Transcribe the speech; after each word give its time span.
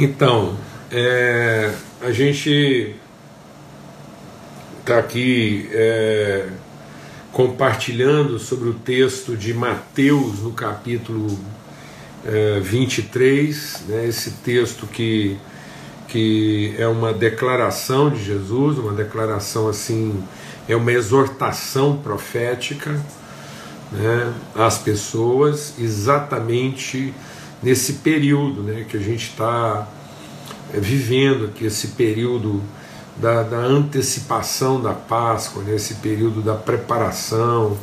Então, 0.00 0.56
é, 0.92 1.74
a 2.00 2.12
gente 2.12 2.94
está 4.78 4.96
aqui 4.96 5.68
é, 5.72 6.46
compartilhando 7.32 8.38
sobre 8.38 8.68
o 8.68 8.74
texto 8.74 9.36
de 9.36 9.52
Mateus 9.52 10.38
no 10.38 10.52
capítulo 10.52 11.36
é, 12.24 12.60
23, 12.60 13.86
né, 13.88 14.06
esse 14.06 14.30
texto 14.44 14.86
que, 14.86 15.36
que 16.06 16.76
é 16.78 16.86
uma 16.86 17.12
declaração 17.12 18.08
de 18.08 18.22
Jesus, 18.22 18.78
uma 18.78 18.92
declaração 18.92 19.68
assim, 19.68 20.22
é 20.68 20.76
uma 20.76 20.92
exortação 20.92 21.96
profética 21.96 22.92
né, 23.90 24.32
às 24.54 24.78
pessoas, 24.78 25.74
exatamente 25.76 27.12
nesse 27.62 27.94
período 27.94 28.62
né, 28.62 28.84
que 28.88 28.96
a 28.96 29.00
gente 29.00 29.30
está 29.30 29.88
é, 30.72 30.78
vivendo 30.78 31.46
aqui, 31.46 31.64
esse 31.66 31.88
período 31.88 32.62
da, 33.16 33.42
da, 33.42 33.58
antecipação 33.58 34.80
da 34.80 34.92
Páscoa, 34.92 35.62
né, 35.62 35.76
período 36.00 36.40
da 36.40 36.54
preparação, 36.54 37.76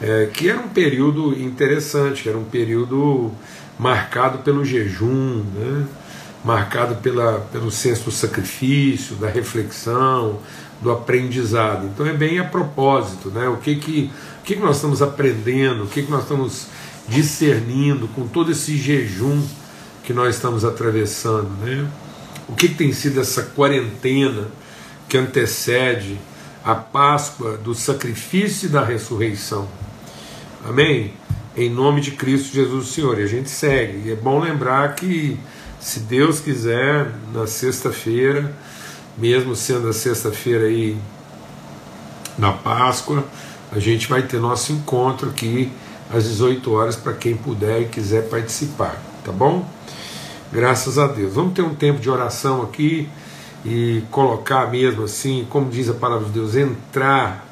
é, 0.00 0.28
que 0.32 0.48
era 0.48 0.58
um 0.58 0.68
período 0.68 1.32
interessante, 1.40 2.22
que 2.22 2.28
era 2.28 2.36
um 2.36 2.44
período 2.44 3.32
marcado 3.78 4.38
pelo 4.38 4.64
jejum, 4.64 5.42
né, 5.54 5.86
marcado 6.44 6.96
pela, 6.96 7.40
pelo 7.52 7.70
senso 7.70 8.04
do 8.04 8.10
sacrifício, 8.12 9.16
da 9.16 9.28
reflexão, 9.28 10.38
do 10.80 10.90
aprendizado. 10.90 11.86
Então 11.86 12.06
é 12.06 12.12
bem 12.12 12.38
a 12.38 12.44
propósito, 12.44 13.30
né? 13.30 13.48
O 13.48 13.56
que 13.56 13.76
que, 13.76 14.10
o 14.40 14.44
que, 14.44 14.54
que 14.54 14.60
nós 14.60 14.76
estamos 14.76 15.02
aprendendo, 15.02 15.84
o 15.84 15.86
que, 15.86 16.02
que 16.02 16.10
nós 16.10 16.22
estamos 16.22 16.68
discernindo 17.08 18.08
com 18.08 18.26
todo 18.26 18.52
esse 18.52 18.76
jejum 18.76 19.42
que 20.02 20.12
nós 20.12 20.36
estamos 20.36 20.64
atravessando, 20.64 21.50
né? 21.64 21.88
O 22.48 22.54
que, 22.54 22.68
tem 22.68 22.92
sido 22.92 23.20
essa 23.20 23.42
quarentena 23.42 24.46
que 25.08 25.18
antecede 25.18 26.18
a 26.64 26.74
Páscoa 26.74 27.56
do 27.56 27.74
sacrifício 27.74 28.66
e 28.66 28.68
da 28.68 28.84
ressurreição? 28.84 29.68
Amém? 30.64 31.14
Em 31.56 31.68
nome 31.68 32.00
de 32.00 32.12
Cristo 32.12 32.54
Jesus 32.54 32.88
Senhor. 32.88 33.18
E 33.18 33.24
a 33.24 33.26
gente 33.26 33.50
segue. 33.50 34.08
E 34.08 34.12
é 34.12 34.14
bom 34.14 34.38
lembrar 34.38 34.94
que, 34.94 35.38
se 35.80 36.00
Deus 36.00 36.38
quiser, 36.38 37.10
na 37.32 37.46
sexta-feira, 37.48 38.54
mesmo 39.18 39.56
sendo 39.56 39.88
a 39.88 39.92
sexta-feira 39.92 40.66
aí 40.66 40.96
na 42.38 42.52
Páscoa, 42.52 43.24
a 43.72 43.80
gente 43.80 44.08
vai 44.08 44.22
ter 44.22 44.38
nosso 44.38 44.72
encontro 44.72 45.30
aqui 45.30 45.72
às 46.12 46.24
18 46.24 46.72
horas 46.72 46.96
para 46.96 47.12
quem 47.12 47.36
puder 47.36 47.82
e 47.82 47.84
quiser 47.86 48.28
participar, 48.28 49.00
tá 49.24 49.32
bom? 49.32 49.68
Graças 50.52 50.98
a 50.98 51.06
Deus. 51.06 51.34
Vamos 51.34 51.54
ter 51.54 51.62
um 51.62 51.74
tempo 51.74 52.00
de 52.00 52.08
oração 52.08 52.62
aqui 52.62 53.08
e 53.64 54.02
colocar 54.10 54.70
mesmo 54.70 55.04
assim, 55.04 55.46
como 55.50 55.68
diz 55.70 55.88
a 55.88 55.94
palavra 55.94 56.26
de 56.26 56.32
Deus, 56.32 56.54
entrar 56.54 57.46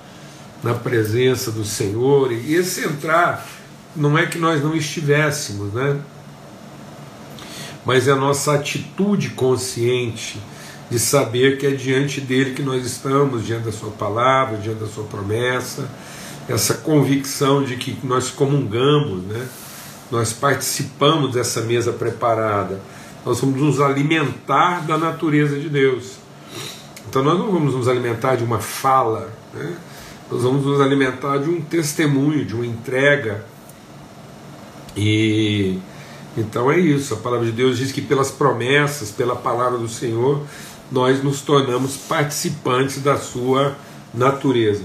na 0.63 0.75
presença 0.75 1.51
do 1.51 1.65
Senhor. 1.65 2.33
E 2.33 2.55
esse 2.55 2.85
entrar 2.85 3.45
não 3.97 4.17
é 4.17 4.27
que 4.27 4.39
nós 4.39 4.63
não 4.63 4.75
estivéssemos, 4.75 5.73
né? 5.73 6.01
Mas 7.85 8.09
é 8.09 8.13
a 8.13 8.17
nossa 8.17 8.55
atitude 8.55 9.31
consciente 9.31 10.41
de 10.89 10.99
saber 10.99 11.59
que 11.59 11.67
é 11.67 11.71
diante 11.71 12.21
dele 12.21 12.55
que 12.55 12.63
nós 12.63 12.87
estamos, 12.87 13.45
diante 13.45 13.65
da 13.65 13.73
sua 13.73 13.91
palavra, 13.91 14.57
diante 14.57 14.81
da 14.81 14.87
sua 14.87 15.05
promessa 15.05 15.89
essa 16.49 16.75
convicção 16.75 17.63
de 17.63 17.77
que 17.77 17.97
nós 18.05 18.31
comungamos, 18.31 19.25
né? 19.25 19.47
nós 20.11 20.33
participamos 20.33 21.33
dessa 21.33 21.63
mesa 21.63 21.93
preparada, 21.93 22.81
nós 23.25 23.41
vamos 23.41 23.61
nos 23.61 23.81
alimentar 23.81 24.87
da 24.87 24.99
natureza 24.99 25.59
de 25.59 25.69
Deus. 25.69 26.17
Então 27.09 27.23
nós 27.23 27.39
não 27.39 27.51
vamos 27.51 27.75
nos 27.75 27.89
alimentar 27.89 28.37
de 28.37 28.45
uma 28.45 28.59
fala, 28.59 29.33
né? 29.53 29.77
nós 30.31 30.43
vamos 30.43 30.65
nos 30.65 30.81
alimentar 30.81 31.39
de 31.39 31.49
um 31.49 31.61
testemunho, 31.61 32.45
de 32.45 32.55
uma 32.55 32.67
entrega. 32.67 33.45
E 34.97 35.79
então 36.37 36.71
é 36.71 36.79
isso, 36.79 37.15
a 37.15 37.17
palavra 37.17 37.47
de 37.47 37.53
Deus 37.53 37.79
diz 37.79 37.93
que 37.93 38.01
pelas 38.01 38.31
promessas, 38.31 39.11
pela 39.11 39.37
palavra 39.37 39.79
do 39.79 39.89
Senhor, 39.89 40.43
nós 40.91 41.23
nos 41.23 41.41
tornamos 41.41 41.97
participantes 41.97 43.03
da 43.03 43.17
sua 43.17 43.77
natureza. 44.13 44.83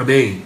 Amém. 0.00 0.42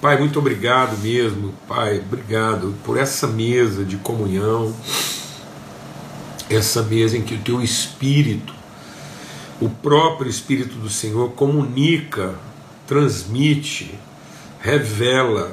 Pai, 0.00 0.18
muito 0.18 0.40
obrigado 0.40 0.98
mesmo, 0.98 1.54
Pai, 1.68 2.00
obrigado 2.00 2.74
por 2.82 2.98
essa 2.98 3.28
mesa 3.28 3.84
de 3.84 3.96
comunhão, 3.96 4.74
essa 6.50 6.82
mesa 6.82 7.16
em 7.16 7.22
que 7.22 7.36
o 7.36 7.38
Teu 7.38 7.62
Espírito, 7.62 8.52
o 9.60 9.68
próprio 9.68 10.28
Espírito 10.28 10.74
do 10.78 10.90
Senhor, 10.90 11.30
comunica, 11.34 12.34
transmite, 12.88 13.96
revela 14.58 15.52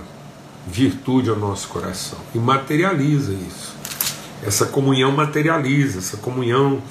virtude 0.66 1.30
ao 1.30 1.36
nosso 1.36 1.68
coração 1.68 2.18
e 2.34 2.40
materializa 2.40 3.32
isso. 3.32 3.76
Essa 4.42 4.66
comunhão 4.66 5.12
materializa, 5.12 6.00
essa 6.00 6.18
comunhão 6.18 6.82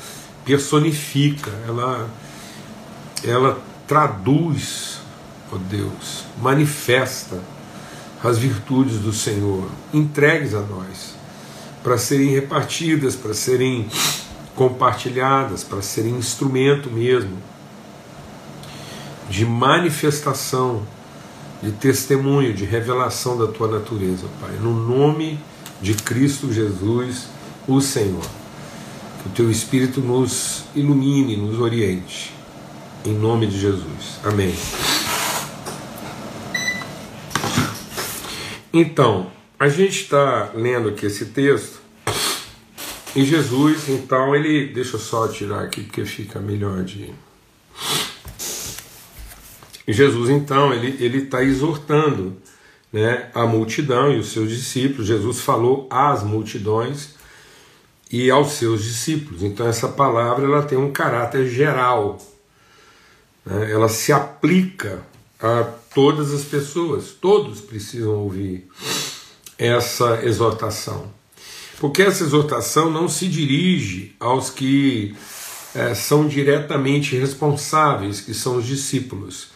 personifica, 0.44 1.50
ela, 1.66 2.08
ela 3.24 3.60
traduz 3.88 5.01
ó 5.52 5.56
Deus, 5.56 6.24
manifesta 6.40 7.40
as 8.22 8.38
virtudes 8.38 8.98
do 8.98 9.12
Senhor, 9.12 9.68
entregues 9.92 10.54
a 10.54 10.60
nós, 10.60 11.14
para 11.82 11.98
serem 11.98 12.28
repartidas, 12.28 13.16
para 13.16 13.34
serem 13.34 13.88
compartilhadas, 14.54 15.64
para 15.64 15.82
serem 15.82 16.14
instrumento 16.14 16.90
mesmo 16.90 17.36
de 19.28 19.44
manifestação, 19.44 20.82
de 21.62 21.72
testemunho, 21.72 22.52
de 22.52 22.64
revelação 22.64 23.38
da 23.38 23.46
tua 23.46 23.66
natureza, 23.66 24.26
Pai. 24.40 24.50
No 24.60 24.74
nome 24.74 25.38
de 25.80 25.94
Cristo 25.94 26.52
Jesus, 26.52 27.28
o 27.66 27.80
Senhor. 27.80 28.26
Que 29.22 29.28
o 29.28 29.32
teu 29.32 29.50
Espírito 29.50 30.00
nos 30.00 30.64
ilumine, 30.74 31.36
nos 31.36 31.58
oriente. 31.58 32.34
Em 33.04 33.14
nome 33.14 33.46
de 33.46 33.58
Jesus. 33.58 34.20
Amém. 34.22 34.54
Então, 38.72 39.30
a 39.58 39.68
gente 39.68 40.02
está 40.02 40.50
lendo 40.54 40.88
aqui 40.88 41.06
esse 41.06 41.26
texto 41.26 41.82
e 43.14 43.24
Jesus, 43.24 43.90
então, 43.90 44.34
ele. 44.34 44.72
Deixa 44.72 44.96
eu 44.96 45.00
só 45.00 45.28
tirar 45.28 45.62
aqui 45.62 45.82
porque 45.82 46.04
fica 46.06 46.40
melhor 46.40 46.82
de. 46.82 47.12
Jesus, 49.86 50.30
então, 50.30 50.72
ele 50.72 51.18
está 51.18 51.42
exortando 51.42 52.36
né, 52.90 53.28
a 53.34 53.44
multidão 53.46 54.10
e 54.10 54.18
os 54.18 54.32
seus 54.32 54.48
discípulos. 54.48 55.06
Jesus 55.06 55.40
falou 55.40 55.86
às 55.90 56.22
multidões 56.22 57.16
e 58.10 58.30
aos 58.30 58.52
seus 58.52 58.82
discípulos. 58.82 59.42
Então, 59.42 59.66
essa 59.66 59.88
palavra 59.88 60.46
ela 60.46 60.62
tem 60.62 60.78
um 60.78 60.90
caráter 60.90 61.46
geral, 61.46 62.18
né, 63.44 63.70
ela 63.70 63.88
se 63.88 64.12
aplica 64.12 65.02
a 65.38 65.64
todas 65.94 66.32
as 66.32 66.44
pessoas, 66.44 67.10
todos 67.20 67.60
precisam 67.60 68.14
ouvir 68.14 68.66
essa 69.58 70.24
exortação. 70.24 71.12
Porque 71.78 72.02
essa 72.02 72.24
exortação 72.24 72.90
não 72.90 73.08
se 73.08 73.26
dirige 73.28 74.14
aos 74.20 74.50
que 74.50 75.14
é, 75.74 75.94
são 75.94 76.28
diretamente 76.28 77.16
responsáveis, 77.16 78.20
que 78.20 78.34
são 78.34 78.56
os 78.56 78.66
discípulos, 78.66 79.48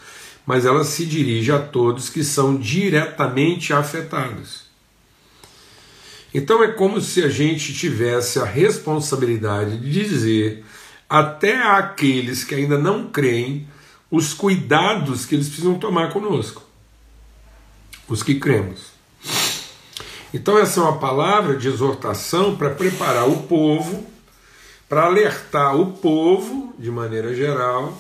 mas 0.44 0.64
ela 0.64 0.84
se 0.84 1.04
dirige 1.04 1.52
a 1.52 1.58
todos 1.58 2.08
que 2.08 2.24
são 2.24 2.56
diretamente 2.56 3.72
afetados. 3.72 4.66
Então 6.32 6.62
é 6.62 6.68
como 6.68 7.00
se 7.00 7.22
a 7.22 7.28
gente 7.28 7.72
tivesse 7.72 8.38
a 8.38 8.44
responsabilidade 8.44 9.78
de 9.78 9.90
dizer 9.90 10.64
até 11.08 11.62
àqueles 11.62 12.44
que 12.44 12.54
ainda 12.54 12.76
não 12.76 13.10
creem 13.10 13.66
os 14.10 14.32
cuidados 14.32 15.26
que 15.26 15.34
eles 15.34 15.48
precisam 15.48 15.78
tomar 15.78 16.12
conosco, 16.12 16.62
os 18.08 18.22
que 18.22 18.36
cremos. 18.36 18.94
Então, 20.32 20.58
essa 20.58 20.80
é 20.80 20.82
uma 20.82 20.98
palavra 20.98 21.56
de 21.56 21.68
exortação 21.68 22.56
para 22.56 22.70
preparar 22.70 23.28
o 23.28 23.44
povo, 23.44 24.06
para 24.88 25.06
alertar 25.06 25.76
o 25.76 25.92
povo, 25.92 26.74
de 26.78 26.90
maneira 26.90 27.34
geral, 27.34 27.96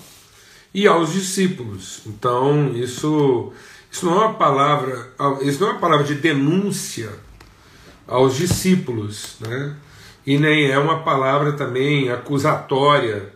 e 0.72 0.86
aos 0.86 1.12
discípulos. 1.12 2.02
Então, 2.06 2.72
isso, 2.74 3.52
isso 3.90 4.04
não 4.06 4.22
é 4.22 4.26
uma 4.26 4.34
palavra, 4.34 5.12
isso 5.42 5.60
não 5.60 5.68
é 5.68 5.72
uma 5.72 5.80
palavra 5.80 6.04
de 6.04 6.14
denúncia 6.14 7.10
aos 8.06 8.36
discípulos, 8.36 9.36
né? 9.40 9.74
e 10.26 10.38
nem 10.38 10.70
é 10.70 10.78
uma 10.78 11.02
palavra 11.02 11.52
também 11.52 12.10
acusatória 12.10 13.32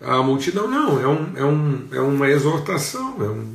a 0.00 0.22
multidão, 0.22 0.66
não, 0.66 1.00
é, 1.00 1.06
um, 1.06 1.32
é, 1.36 1.44
um, 1.44 1.88
é 1.92 2.00
uma 2.00 2.28
exortação, 2.28 3.16
é, 3.20 3.24
um, 3.24 3.54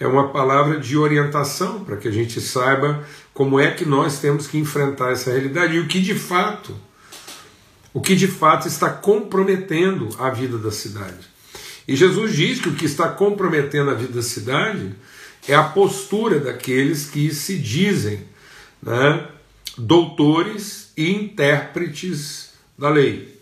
é 0.00 0.06
uma 0.06 0.28
palavra 0.28 0.78
de 0.78 0.96
orientação 0.98 1.82
para 1.82 1.96
que 1.96 2.06
a 2.06 2.10
gente 2.10 2.40
saiba 2.40 3.02
como 3.32 3.58
é 3.58 3.70
que 3.70 3.84
nós 3.84 4.18
temos 4.18 4.46
que 4.46 4.58
enfrentar 4.58 5.12
essa 5.12 5.30
realidade 5.30 5.76
e 5.76 5.80
o 5.80 5.88
que 5.88 6.00
de 6.00 6.14
fato, 6.14 6.76
o 7.94 8.00
que 8.00 8.14
de 8.14 8.28
fato 8.28 8.68
está 8.68 8.90
comprometendo 8.90 10.08
a 10.18 10.28
vida 10.28 10.58
da 10.58 10.70
cidade. 10.70 11.26
E 11.86 11.96
Jesus 11.96 12.36
diz 12.36 12.60
que 12.60 12.68
o 12.68 12.74
que 12.74 12.84
está 12.84 13.08
comprometendo 13.08 13.90
a 13.90 13.94
vida 13.94 14.12
da 14.12 14.22
cidade 14.22 14.94
é 15.48 15.54
a 15.54 15.62
postura 15.62 16.38
daqueles 16.38 17.08
que 17.08 17.32
se 17.32 17.56
dizem 17.56 18.24
né, 18.82 19.26
doutores 19.78 20.92
e 20.94 21.10
intérpretes 21.10 22.50
da 22.76 22.90
lei. 22.90 23.37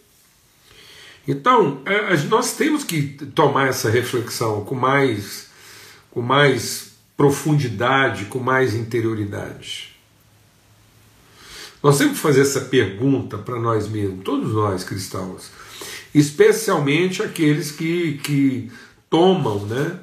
Então, 1.26 1.82
é, 1.84 2.16
nós 2.24 2.52
temos 2.52 2.84
que 2.84 3.02
tomar 3.34 3.68
essa 3.68 3.90
reflexão 3.90 4.64
com 4.64 4.76
mais, 4.76 5.48
com 6.10 6.22
mais 6.22 6.92
profundidade, 7.16 8.26
com 8.26 8.38
mais 8.38 8.74
interioridade. 8.74 9.96
Nós 11.82 11.98
temos 11.98 12.14
que 12.14 12.20
fazer 12.20 12.42
essa 12.42 12.60
pergunta 12.62 13.38
para 13.38 13.58
nós 13.58 13.88
mesmos, 13.88 14.24
todos 14.24 14.52
nós 14.52 14.84
cristãos, 14.84 15.50
especialmente 16.14 17.22
aqueles 17.22 17.72
que, 17.72 18.18
que 18.18 18.70
tomam, 19.10 19.66
né, 19.66 19.98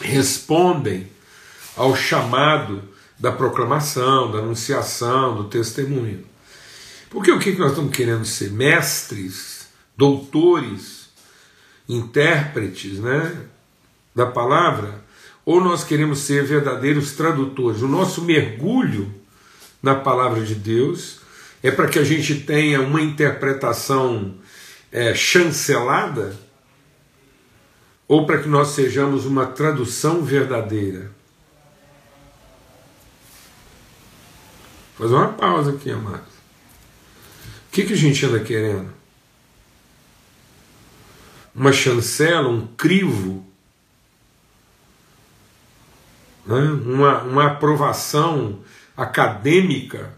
respondem 0.00 1.06
ao 1.76 1.94
chamado 1.94 2.82
da 3.18 3.30
proclamação, 3.30 4.30
da 4.30 4.38
anunciação, 4.38 5.36
do 5.36 5.44
testemunho. 5.44 6.24
Porque 7.10 7.30
o 7.30 7.38
que 7.38 7.52
nós 7.52 7.70
estamos 7.70 7.94
querendo 7.94 8.24
ser? 8.24 8.50
Mestres 8.50 9.53
doutores, 9.96 11.08
intérpretes 11.88 12.98
né, 12.98 13.46
da 14.14 14.26
palavra, 14.26 15.04
ou 15.44 15.60
nós 15.60 15.84
queremos 15.84 16.20
ser 16.20 16.44
verdadeiros 16.44 17.12
tradutores. 17.12 17.82
O 17.82 17.88
nosso 17.88 18.22
mergulho 18.22 19.12
na 19.82 19.94
palavra 19.94 20.42
de 20.42 20.54
Deus 20.54 21.20
é 21.62 21.70
para 21.70 21.88
que 21.88 21.98
a 21.98 22.04
gente 22.04 22.40
tenha 22.40 22.80
uma 22.80 23.00
interpretação 23.00 24.34
é, 24.90 25.14
chancelada, 25.14 26.38
ou 28.06 28.26
para 28.26 28.42
que 28.42 28.48
nós 28.48 28.68
sejamos 28.68 29.24
uma 29.24 29.46
tradução 29.46 30.22
verdadeira. 30.22 31.10
Vou 34.96 35.08
fazer 35.08 35.14
uma 35.14 35.32
pausa 35.32 35.72
aqui, 35.72 35.90
amados. 35.90 36.34
O 37.68 37.72
que, 37.72 37.84
que 37.84 37.94
a 37.94 37.96
gente 37.96 38.24
anda 38.24 38.40
querendo? 38.40 39.03
Uma 41.54 41.72
chancela, 41.72 42.48
um 42.48 42.66
crivo, 42.66 43.44
né? 46.46 46.60
uma, 46.84 47.22
uma 47.22 47.46
aprovação 47.46 48.60
acadêmica 48.96 50.12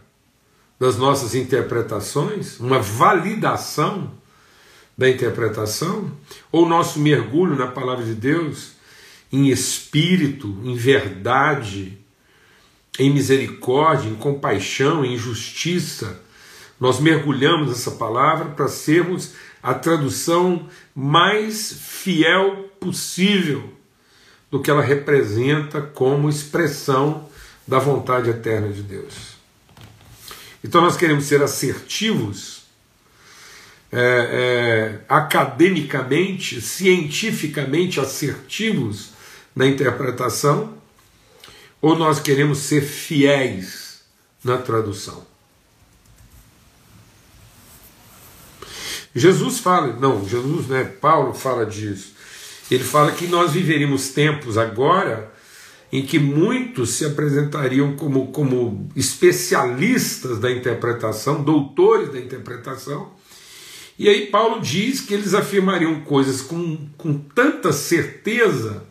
das 0.79 0.97
nossas 0.97 1.35
interpretações, 1.35 2.59
uma 2.61 2.79
validação 2.79 4.13
da 4.97 5.09
interpretação, 5.09 6.11
ou 6.51 6.67
nosso 6.67 6.99
mergulho 6.99 7.55
na 7.55 7.67
palavra 7.67 8.05
de 8.05 8.15
Deus 8.15 8.77
em 9.33 9.49
espírito, 9.49 10.59
em 10.65 10.75
verdade, 10.75 11.99
em 12.99 13.13
misericórdia, 13.13 14.09
em 14.09 14.15
compaixão, 14.15 15.05
em 15.05 15.19
justiça. 15.19 16.23
Nós 16.79 17.01
mergulhamos 17.01 17.69
nessa 17.69 17.91
palavra 17.93 18.47
para 18.51 18.69
sermos 18.69 19.35
a 19.63 19.75
tradução 19.75 20.69
mais 20.95 21.73
fiel 21.73 22.71
possível 22.81 23.73
do 24.51 24.63
que 24.63 24.71
ela 24.71 24.83
representa 24.83 25.81
como 25.81 26.29
expressão 26.29 27.29
da 27.67 27.79
vontade 27.79 28.31
eterna 28.31 28.69
de 28.69 28.83
Deus. 28.83 29.37
Então 30.63 30.81
nós 30.81 30.97
queremos 30.97 31.25
ser 31.25 31.43
assertivos, 31.43 32.65
é, 33.93 34.01
é, 34.01 35.05
academicamente, 35.09 36.61
cientificamente 36.61 38.01
assertivos 38.01 39.11
na 39.55 39.67
interpretação, 39.67 40.77
ou 41.81 41.97
nós 41.97 42.21
queremos 42.21 42.59
ser 42.59 42.83
fiéis 42.83 44.03
na 44.43 44.59
tradução. 44.59 45.27
Jesus 49.17 49.59
fala, 49.61 49.95
não, 49.99 50.29
Jesus, 50.29 50.67
né, 50.67 50.85
Paulo 50.85 51.33
fala 51.33 51.65
disso. 51.65 52.13
Ele 52.71 52.85
fala 52.85 53.13
que 53.13 53.27
nós 53.27 53.53
viveríamos 53.53 54.11
tempos 54.11 54.59
agora 54.59 55.33
em 55.91 56.05
que 56.05 56.19
muitos 56.19 56.91
se 56.91 57.07
apresentariam 57.07 57.97
como, 57.97 58.27
como 58.31 58.89
especialistas 58.95 60.39
da 60.39 60.51
interpretação, 60.51 61.43
doutores 61.43 62.13
da 62.13 62.19
interpretação, 62.19 63.13
e 63.99 64.09
aí 64.09 64.27
Paulo 64.27 64.61
diz 64.61 65.01
que 65.01 65.15
eles 65.15 65.33
afirmariam 65.33 66.03
coisas 66.03 66.43
com, 66.43 66.77
com 66.99 67.15
tanta 67.15 67.73
certeza, 67.73 68.85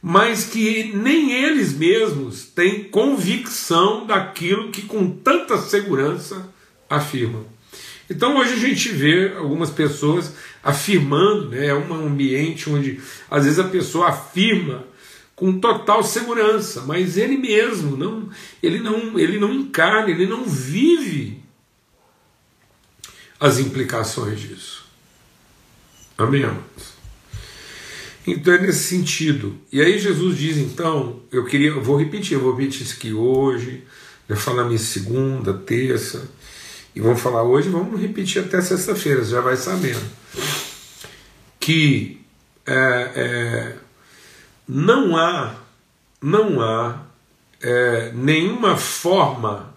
mas 0.00 0.44
que 0.46 0.92
nem 0.94 1.32
eles 1.32 1.74
mesmos 1.74 2.44
têm 2.44 2.84
convicção 2.84 4.06
daquilo 4.06 4.70
que 4.70 4.82
com 4.82 5.10
tanta 5.10 5.58
segurança 5.58 6.48
afirmam. 6.88 7.44
Então 8.08 8.36
hoje 8.36 8.52
a 8.52 8.56
gente 8.56 8.88
vê 8.90 9.32
algumas 9.36 9.70
pessoas 9.70 10.34
afirmando, 10.62 11.50
né, 11.50 11.66
é 11.66 11.74
um 11.74 12.06
ambiente 12.06 12.68
onde 12.68 13.00
às 13.30 13.44
vezes 13.44 13.58
a 13.58 13.64
pessoa 13.64 14.08
afirma 14.08 14.84
com 15.34 15.58
total 15.58 16.02
segurança, 16.02 16.82
mas 16.82 17.16
ele 17.16 17.36
mesmo 17.36 17.96
não, 17.96 18.28
ele 18.62 18.78
não, 18.78 19.18
ele 19.18 19.38
não 19.38 19.52
encarna, 19.52 20.10
ele 20.10 20.26
não 20.26 20.44
vive 20.44 21.42
as 23.40 23.58
implicações 23.58 24.40
disso. 24.40 24.84
Amém? 26.16 26.44
Então 28.26 28.54
é 28.54 28.58
nesse 28.58 28.84
sentido. 28.84 29.58
E 29.72 29.80
aí 29.82 29.98
Jesus 29.98 30.38
diz, 30.38 30.56
então, 30.56 31.20
eu 31.30 31.44
queria, 31.44 31.70
eu 31.70 31.82
vou 31.82 31.96
repetir, 31.96 32.34
eu 32.34 32.40
vou 32.40 32.54
repetir 32.54 32.82
isso 32.82 32.94
aqui 32.94 33.12
hoje, 33.12 33.82
eu 34.28 34.36
falar 34.36 34.64
minha 34.64 34.78
segunda, 34.78 35.52
terça, 35.52 36.30
e 36.94 37.00
vamos 37.00 37.20
falar 37.20 37.42
hoje, 37.42 37.68
vamos 37.68 38.00
repetir 38.00 38.44
até 38.44 38.60
sexta-feira, 38.60 39.24
já 39.24 39.40
vai 39.40 39.56
sabendo. 39.56 40.04
Que 41.58 42.20
é, 42.64 43.12
é, 43.16 43.76
não 44.68 45.16
há, 45.16 45.56
não 46.22 46.60
há 46.60 47.02
é, 47.60 48.12
nenhuma 48.12 48.76
forma 48.76 49.74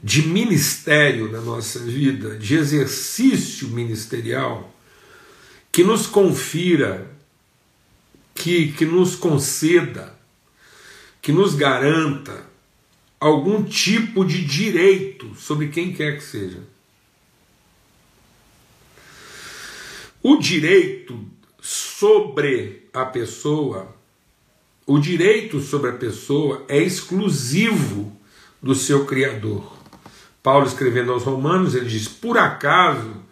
de 0.00 0.28
ministério 0.28 1.32
na 1.32 1.40
nossa 1.40 1.80
vida, 1.80 2.36
de 2.36 2.54
exercício 2.54 3.68
ministerial, 3.68 4.72
que 5.72 5.82
nos 5.82 6.06
confira, 6.06 7.10
que, 8.34 8.70
que 8.72 8.84
nos 8.84 9.16
conceda, 9.16 10.14
que 11.20 11.32
nos 11.32 11.54
garanta 11.54 12.53
algum 13.26 13.64
tipo 13.64 14.22
de 14.22 14.44
direito 14.44 15.34
sobre 15.34 15.68
quem 15.68 15.94
quer 15.94 16.18
que 16.18 16.22
seja. 16.22 16.58
O 20.22 20.36
direito 20.36 21.18
sobre 21.58 22.86
a 22.92 23.06
pessoa, 23.06 23.96
o 24.86 24.98
direito 24.98 25.58
sobre 25.60 25.88
a 25.88 25.94
pessoa 25.94 26.66
é 26.68 26.76
exclusivo 26.82 28.14
do 28.62 28.74
seu 28.74 29.06
Criador. 29.06 29.74
Paulo 30.42 30.66
escrevendo 30.66 31.10
aos 31.10 31.22
Romanos, 31.22 31.74
ele 31.74 31.88
diz: 31.88 32.06
por 32.06 32.36
acaso 32.36 33.22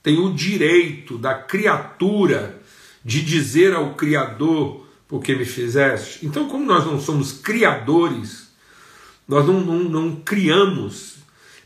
tem 0.00 0.20
o 0.20 0.32
direito 0.32 1.18
da 1.18 1.34
criatura 1.34 2.62
de 3.04 3.20
dizer 3.20 3.74
ao 3.74 3.94
Criador 3.94 4.86
por 5.08 5.20
que 5.20 5.34
me 5.34 5.44
fizeste? 5.44 6.24
Então, 6.24 6.48
como 6.48 6.64
nós 6.64 6.86
não 6.86 7.00
somos 7.00 7.32
criadores, 7.32 8.49
nós 9.26 9.46
não, 9.46 9.60
não, 9.60 9.78
não 9.78 10.16
criamos 10.16 11.20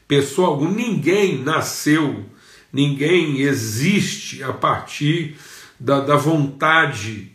pessoa 0.07 0.49
alguma, 0.49 0.71
ninguém 0.71 1.43
nasceu, 1.43 2.25
ninguém 2.73 3.41
existe 3.41 4.43
a 4.43 4.53
partir 4.53 5.37
da, 5.79 6.01
da 6.01 6.17
vontade 6.17 7.33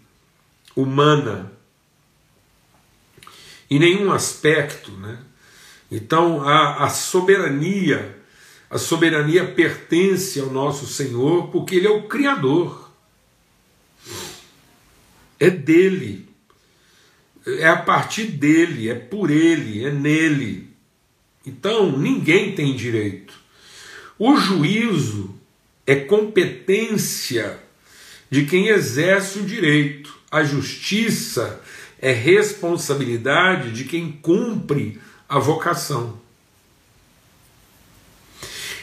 humana 0.76 1.52
em 3.70 3.80
nenhum 3.80 4.12
aspecto, 4.12 4.92
né? 4.92 5.20
Então 5.92 6.48
a, 6.48 6.86
a 6.86 6.90
soberania, 6.90 8.18
a 8.70 8.78
soberania 8.78 9.46
pertence 9.54 10.40
ao 10.40 10.50
nosso 10.50 10.88
Senhor 10.88 11.48
porque 11.50 11.76
Ele 11.76 11.88
é 11.88 11.92
o 11.92 12.08
Criador. 12.08 12.90
É 15.40 15.50
dele 15.50 16.29
é 17.58 17.68
a 17.68 17.78
partir 17.78 18.26
dele, 18.26 18.90
é 18.90 18.96
por 18.96 19.32
ele, 19.32 19.86
é 19.86 19.92
nele. 19.92 20.70
Então, 21.46 21.98
ninguém 21.98 22.54
tem 22.54 22.76
direito. 22.76 23.34
O 24.18 24.36
juízo 24.38 25.36
é 25.88 25.96
competência 25.96 27.60
de 28.30 28.46
quem 28.46 28.68
exerce 28.68 29.40
o 29.40 29.46
direito. 29.46 30.14
A 30.30 30.44
justiça 30.44 31.62
é 32.00 32.12
responsabilidade 32.12 33.72
de 33.72 33.86
quem 33.86 34.12
cumpre 34.12 35.00
a 35.28 35.40
vocação. 35.40 36.20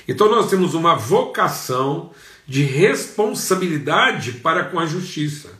Então 0.08 0.28
nós 0.30 0.48
temos 0.48 0.74
uma 0.74 0.94
vocação 0.94 2.12
de 2.46 2.62
responsabilidade 2.62 4.32
para 4.32 4.64
com 4.64 4.78
a 4.78 4.86
justiça, 4.86 5.50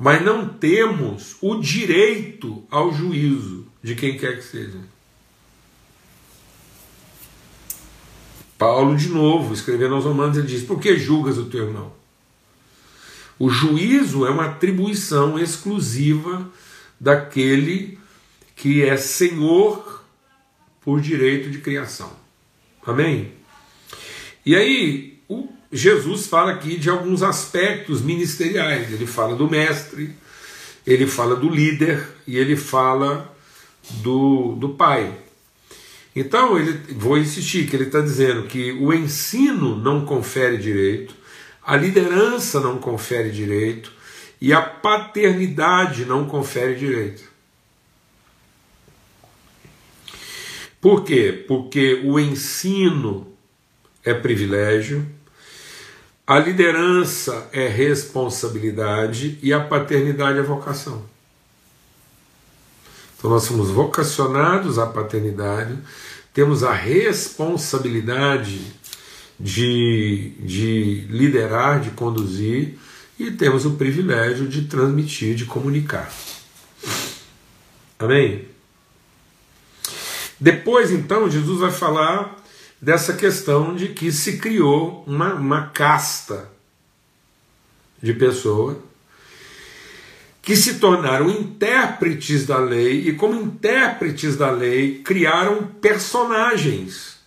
mas 0.00 0.24
não 0.24 0.48
temos 0.48 1.36
o 1.42 1.56
direito 1.56 2.64
ao 2.70 2.90
juízo 2.90 3.66
de 3.82 3.94
quem 3.94 4.16
quer 4.16 4.38
que 4.38 4.44
seja. 4.44 4.78
Paulo, 8.56 8.96
de 8.96 9.10
novo, 9.10 9.52
escrevendo 9.52 9.94
aos 9.94 10.06
Romanos, 10.06 10.38
ele 10.38 10.46
diz: 10.46 10.62
Por 10.62 10.80
que 10.80 10.96
julgas 10.96 11.36
o 11.36 11.50
teu 11.50 11.66
irmão? 11.66 11.92
O 13.38 13.50
juízo 13.50 14.24
é 14.24 14.30
uma 14.30 14.46
atribuição 14.46 15.38
exclusiva 15.38 16.50
daquele 16.98 17.98
que 18.56 18.82
é 18.82 18.96
senhor 18.96 20.02
por 20.80 21.02
direito 21.02 21.50
de 21.50 21.58
criação. 21.58 22.10
Amém? 22.86 23.34
E 24.46 24.56
aí, 24.56 25.22
o 25.28 25.59
Jesus 25.72 26.26
fala 26.26 26.52
aqui 26.52 26.76
de 26.76 26.90
alguns 26.90 27.22
aspectos 27.22 28.02
ministeriais. 28.02 28.92
Ele 28.92 29.06
fala 29.06 29.36
do 29.36 29.48
mestre, 29.48 30.14
ele 30.86 31.06
fala 31.06 31.36
do 31.36 31.48
líder 31.48 32.06
e 32.26 32.36
ele 32.36 32.56
fala 32.56 33.32
do, 34.02 34.56
do 34.56 34.70
pai. 34.70 35.16
Então, 36.14 36.58
ele, 36.58 36.72
vou 36.94 37.16
insistir 37.16 37.68
que 37.68 37.76
ele 37.76 37.84
está 37.84 38.00
dizendo 38.00 38.48
que 38.48 38.72
o 38.72 38.92
ensino 38.92 39.76
não 39.76 40.04
confere 40.04 40.56
direito, 40.56 41.14
a 41.64 41.76
liderança 41.76 42.58
não 42.58 42.78
confere 42.78 43.30
direito 43.30 43.92
e 44.40 44.52
a 44.52 44.60
paternidade 44.60 46.04
não 46.04 46.26
confere 46.26 46.74
direito. 46.74 47.30
Por 50.80 51.04
quê? 51.04 51.44
Porque 51.46 52.00
o 52.04 52.18
ensino 52.18 53.30
é 54.02 54.14
privilégio, 54.14 55.06
a 56.30 56.38
liderança 56.38 57.48
é 57.52 57.66
responsabilidade 57.66 59.36
e 59.42 59.52
a 59.52 59.58
paternidade 59.58 60.38
é 60.38 60.42
vocação. 60.42 61.02
Então 63.18 63.32
nós 63.32 63.42
somos 63.42 63.68
vocacionados 63.68 64.78
à 64.78 64.86
paternidade, 64.86 65.76
temos 66.32 66.62
a 66.62 66.72
responsabilidade 66.72 68.60
de, 69.40 70.34
de 70.38 71.06
liderar, 71.10 71.80
de 71.80 71.90
conduzir, 71.90 72.78
e 73.18 73.32
temos 73.32 73.66
o 73.66 73.72
privilégio 73.72 74.46
de 74.46 74.66
transmitir, 74.66 75.34
de 75.34 75.46
comunicar. 75.46 76.12
Amém? 77.98 78.46
Depois, 80.38 80.92
então, 80.92 81.28
Jesus 81.28 81.58
vai 81.58 81.72
falar 81.72 82.39
dessa 82.80 83.12
questão 83.12 83.74
de 83.74 83.88
que 83.88 84.10
se 84.10 84.38
criou 84.38 85.04
uma, 85.06 85.34
uma 85.34 85.66
casta 85.68 86.50
de 88.02 88.14
pessoas 88.14 88.78
que 90.40 90.56
se 90.56 90.78
tornaram 90.78 91.28
intérpretes 91.28 92.46
da 92.46 92.58
lei 92.58 93.08
e, 93.08 93.12
como 93.12 93.40
intérpretes 93.40 94.36
da 94.36 94.50
lei, 94.50 95.02
criaram 95.02 95.66
personagens. 95.66 97.18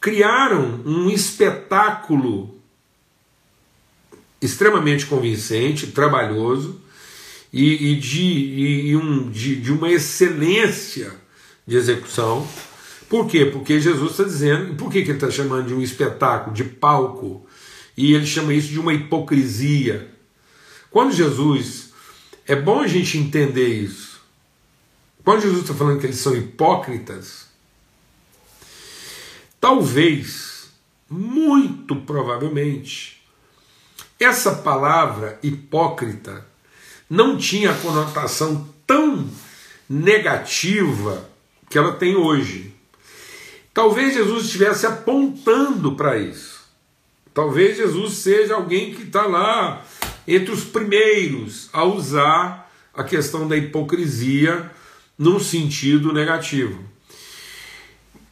Criaram 0.00 0.82
um 0.84 1.08
espetáculo 1.08 2.58
extremamente 4.40 5.06
convincente, 5.06 5.86
trabalhoso 5.88 6.80
e, 7.52 7.92
e 7.92 7.96
de, 7.96 8.22
e, 8.22 8.96
um, 8.96 9.30
de, 9.30 9.56
de 9.56 9.72
uma 9.72 9.90
excelência 9.90 11.14
de 11.68 11.76
execução. 11.76 12.48
Por 13.10 13.26
quê? 13.26 13.44
Porque 13.44 13.78
Jesus 13.78 14.12
está 14.12 14.24
dizendo. 14.24 14.74
Por 14.74 14.90
que, 14.90 15.02
que 15.02 15.10
ele 15.10 15.18
está 15.18 15.30
chamando 15.30 15.68
de 15.68 15.74
um 15.74 15.82
espetáculo, 15.82 16.56
de 16.56 16.64
palco? 16.64 17.46
E 17.94 18.14
ele 18.14 18.26
chama 18.26 18.54
isso 18.54 18.68
de 18.68 18.80
uma 18.80 18.94
hipocrisia. 18.94 20.10
Quando 20.90 21.12
Jesus. 21.12 21.88
É 22.46 22.56
bom 22.56 22.80
a 22.80 22.86
gente 22.86 23.18
entender 23.18 23.68
isso. 23.68 24.22
Quando 25.22 25.42
Jesus 25.42 25.60
está 25.60 25.74
falando 25.74 26.00
que 26.00 26.06
eles 26.06 26.16
são 26.16 26.34
hipócritas, 26.34 27.48
talvez, 29.60 30.70
muito 31.10 31.94
provavelmente, 31.94 33.22
essa 34.18 34.54
palavra 34.54 35.38
hipócrita 35.42 36.46
não 37.10 37.36
tinha 37.36 37.72
a 37.72 37.76
conotação 37.76 38.66
tão 38.86 39.30
negativa 39.86 41.27
que 41.68 41.78
ela 41.78 41.92
tem 41.92 42.16
hoje. 42.16 42.74
Talvez 43.72 44.14
Jesus 44.14 44.46
estivesse 44.46 44.86
apontando 44.86 45.94
para 45.94 46.18
isso. 46.18 46.58
Talvez 47.32 47.76
Jesus 47.76 48.14
seja 48.14 48.54
alguém 48.54 48.92
que 48.92 49.02
está 49.02 49.26
lá 49.26 49.84
entre 50.26 50.52
os 50.52 50.64
primeiros 50.64 51.68
a 51.72 51.84
usar 51.84 52.70
a 52.92 53.04
questão 53.04 53.46
da 53.46 53.56
hipocrisia 53.56 54.70
num 55.16 55.38
sentido 55.38 56.12
negativo. 56.12 56.82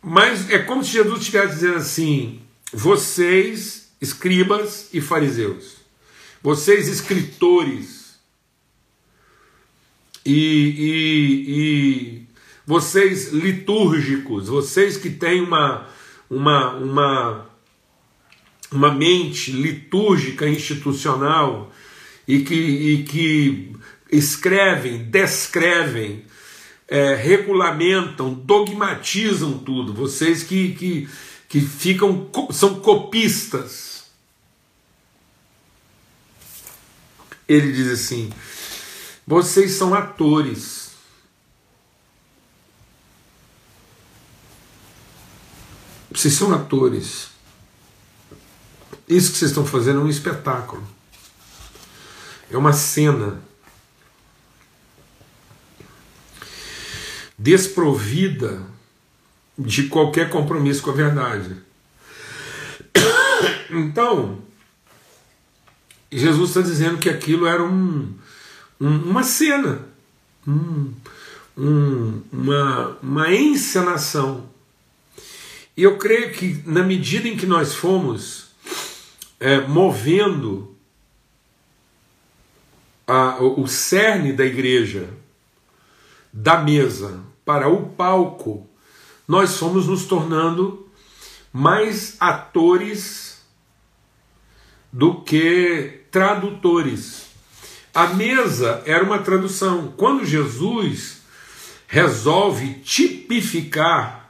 Mas 0.02 0.50
é 0.50 0.58
como 0.58 0.84
se 0.84 0.92
Jesus 0.92 1.20
estivesse 1.20 1.54
dizendo 1.54 1.76
assim: 1.76 2.40
vocês, 2.72 3.92
escribas 4.00 4.88
e 4.92 5.00
fariseus, 5.00 5.76
vocês, 6.42 6.88
escritores, 6.88 8.16
e, 10.24 10.32
e, 10.78 11.44
e 11.48 12.25
vocês 12.66 13.32
litúrgicos, 13.32 14.48
vocês 14.48 14.96
que 14.96 15.08
têm 15.08 15.40
uma, 15.40 15.86
uma, 16.28 16.74
uma, 16.74 17.50
uma 18.72 18.92
mente 18.92 19.52
litúrgica 19.52 20.48
institucional 20.48 21.72
e 22.26 22.40
que, 22.40 22.54
e 22.54 23.04
que 23.04 23.72
escrevem, 24.10 25.04
descrevem, 25.04 26.24
é, 26.88 27.14
regulamentam, 27.14 28.34
dogmatizam 28.34 29.58
tudo, 29.58 29.94
vocês 29.94 30.42
que, 30.42 30.72
que, 30.72 31.08
que 31.48 31.60
ficam, 31.60 32.28
são 32.50 32.80
copistas. 32.80 34.06
Ele 37.48 37.70
diz 37.70 37.88
assim: 37.88 38.32
vocês 39.24 39.70
são 39.72 39.94
atores 39.94 40.85
Vocês 46.16 46.32
são 46.32 46.54
atores. 46.54 47.28
Isso 49.06 49.32
que 49.32 49.38
vocês 49.38 49.50
estão 49.50 49.66
fazendo 49.66 50.00
é 50.00 50.02
um 50.04 50.08
espetáculo. 50.08 50.82
É 52.50 52.56
uma 52.56 52.72
cena 52.72 53.38
desprovida 57.38 58.62
de 59.58 59.88
qualquer 59.88 60.30
compromisso 60.30 60.82
com 60.82 60.90
a 60.90 60.94
verdade. 60.94 61.54
Então, 63.68 64.40
Jesus 66.10 66.48
está 66.48 66.62
dizendo 66.62 66.98
que 66.98 67.10
aquilo 67.10 67.46
era 67.46 67.62
um, 67.62 68.14
um, 68.80 69.10
uma 69.10 69.22
cena, 69.22 69.86
um, 70.46 70.94
uma, 72.32 72.96
uma 73.02 73.34
encenação 73.34 74.55
e 75.76 75.82
eu 75.82 75.98
creio 75.98 76.32
que, 76.32 76.62
na 76.64 76.82
medida 76.82 77.28
em 77.28 77.36
que 77.36 77.44
nós 77.44 77.74
fomos 77.74 78.46
é, 79.38 79.60
movendo 79.60 80.74
a, 83.06 83.36
o 83.42 83.68
cerne 83.68 84.32
da 84.32 84.44
igreja 84.44 85.10
da 86.32 86.58
mesa 86.58 87.20
para 87.44 87.68
o 87.68 87.90
palco, 87.90 88.66
nós 89.28 89.58
fomos 89.58 89.86
nos 89.86 90.06
tornando 90.06 90.88
mais 91.52 92.16
atores 92.18 93.42
do 94.90 95.20
que 95.20 96.04
tradutores. 96.10 97.26
A 97.92 98.08
mesa 98.08 98.82
era 98.86 99.04
uma 99.04 99.18
tradução. 99.18 99.92
Quando 99.96 100.24
Jesus 100.24 101.22
resolve 101.86 102.80
tipificar 102.82 104.25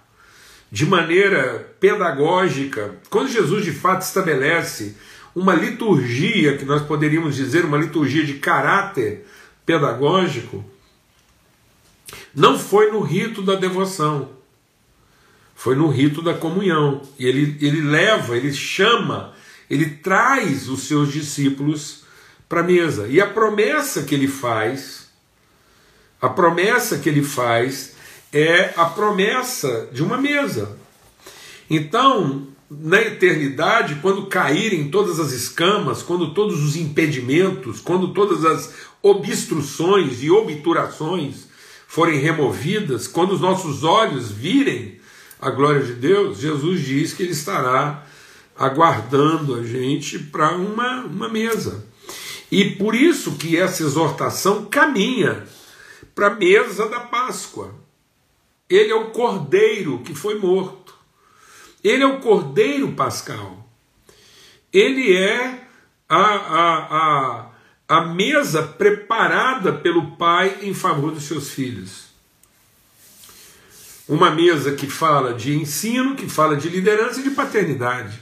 de 0.70 0.85
maneira 0.85 1.75
pedagógica, 1.78 2.96
quando 3.08 3.30
Jesus 3.30 3.64
de 3.64 3.73
fato 3.73 4.02
estabelece 4.02 4.96
uma 5.35 5.54
liturgia, 5.54 6.56
que 6.56 6.64
nós 6.64 6.82
poderíamos 6.82 7.37
dizer 7.37 7.64
uma 7.64 7.78
liturgia 7.78 8.25
de 8.25 8.35
caráter 8.35 9.26
pedagógico, 9.64 10.64
não 12.35 12.58
foi 12.58 12.90
no 12.90 13.00
rito 13.00 13.42
da 13.42 13.54
devoção, 13.54 14.30
foi 15.54 15.75
no 15.75 15.88
rito 15.88 16.23
da 16.23 16.35
comunhão. 16.35 17.02
E 17.18 17.26
ele, 17.26 17.56
ele 17.61 17.80
leva, 17.80 18.37
ele 18.37 18.52
chama, 18.52 19.35
ele 19.68 19.87
traz 19.87 20.68
os 20.68 20.82
seus 20.82 21.12
discípulos 21.12 22.04
para 22.49 22.61
a 22.61 22.64
mesa. 22.64 23.08
E 23.08 23.20
a 23.20 23.26
promessa 23.26 24.02
que 24.02 24.14
ele 24.14 24.28
faz, 24.28 25.08
a 26.20 26.28
promessa 26.28 26.99
que 26.99 27.08
ele 27.08 27.23
faz 27.23 27.96
é 28.33 28.73
a 28.76 28.87
promessa 28.87 29.88
de 29.92 30.02
uma 30.02 30.16
mesa. 30.16 30.76
Então, 31.68 32.47
na 32.71 33.00
eternidade, 33.00 33.97
quando 33.97 34.26
caírem 34.26 34.88
todas 34.88 35.21
as 35.21 35.33
escamas, 35.33 36.02
quando 36.02 36.35
todos 36.35 36.62
os 36.62 36.76
impedimentos, 36.76 37.80
quando 37.80 38.12
todas 38.12 38.45
as 38.45 38.73
obstruções 39.02 40.23
e 40.23 40.30
obturações 40.30 41.47
forem 41.87 42.18
removidas, 42.18 43.06
quando 43.06 43.33
os 43.33 43.40
nossos 43.40 43.85
olhos 43.85 44.30
virem 44.30 44.99
a 45.40 45.50
glória 45.50 45.83
de 45.83 45.92
Deus, 45.92 46.38
Jesus 46.38 46.85
diz 46.85 47.12
que 47.12 47.23
Ele 47.23 47.33
estará 47.33 48.04
aguardando 48.59 49.54
a 49.54 49.62
gente 49.62 50.18
para 50.18 50.56
uma, 50.56 51.04
uma 51.04 51.28
mesa. 51.28 51.85
E 52.50 52.71
por 52.76 52.95
isso 52.95 53.33
que 53.33 53.56
essa 53.56 53.83
exortação 53.83 54.64
caminha 54.64 55.45
para 56.14 56.28
a 56.28 56.35
mesa 56.35 56.88
da 56.88 57.00
Páscoa. 57.00 57.86
Ele 58.68 58.90
é 58.90 58.94
o 58.94 59.11
cordeiro 59.11 60.00
que 60.00 60.14
foi 60.14 60.38
morto. 60.38 60.94
Ele 61.82 62.02
é 62.02 62.06
o 62.06 62.20
cordeiro 62.20 62.92
pascal. 62.92 63.64
Ele 64.73 65.16
é 65.16 65.68
a, 66.08 66.16
a, 66.16 66.76
a, 66.99 67.50
a 67.88 68.00
mesa 68.06 68.62
preparada 68.62 69.73
pelo 69.73 70.16
Pai 70.16 70.58
em 70.62 70.75
favor 70.75 71.12
dos 71.12 71.25
seus 71.25 71.50
filhos. 71.50 72.06
Uma 74.08 74.30
mesa 74.30 74.73
que 74.73 74.87
fala 74.87 75.35
de 75.35 75.56
ensino, 75.56 76.14
que 76.14 76.28
fala 76.28 76.56
de 76.56 76.68
liderança 76.68 77.20
e 77.20 77.25
de 77.25 77.30
paternidade, 77.30 78.20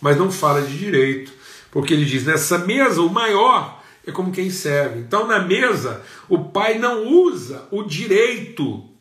mas 0.00 0.16
não 0.16 0.30
fala 0.30 0.62
de 0.62 0.78
direito, 0.78 1.32
porque 1.72 1.94
ele 1.94 2.04
diz: 2.04 2.24
nessa 2.24 2.58
mesa 2.58 3.00
o 3.00 3.10
maior 3.10 3.82
é 4.06 4.12
como 4.12 4.30
quem 4.30 4.50
serve. 4.50 5.00
Então, 5.00 5.26
na 5.26 5.40
mesa, 5.40 6.04
o 6.28 6.44
pai 6.50 6.78
não 6.78 7.06
usa 7.06 7.66
o 7.70 7.82
direito 7.82 8.93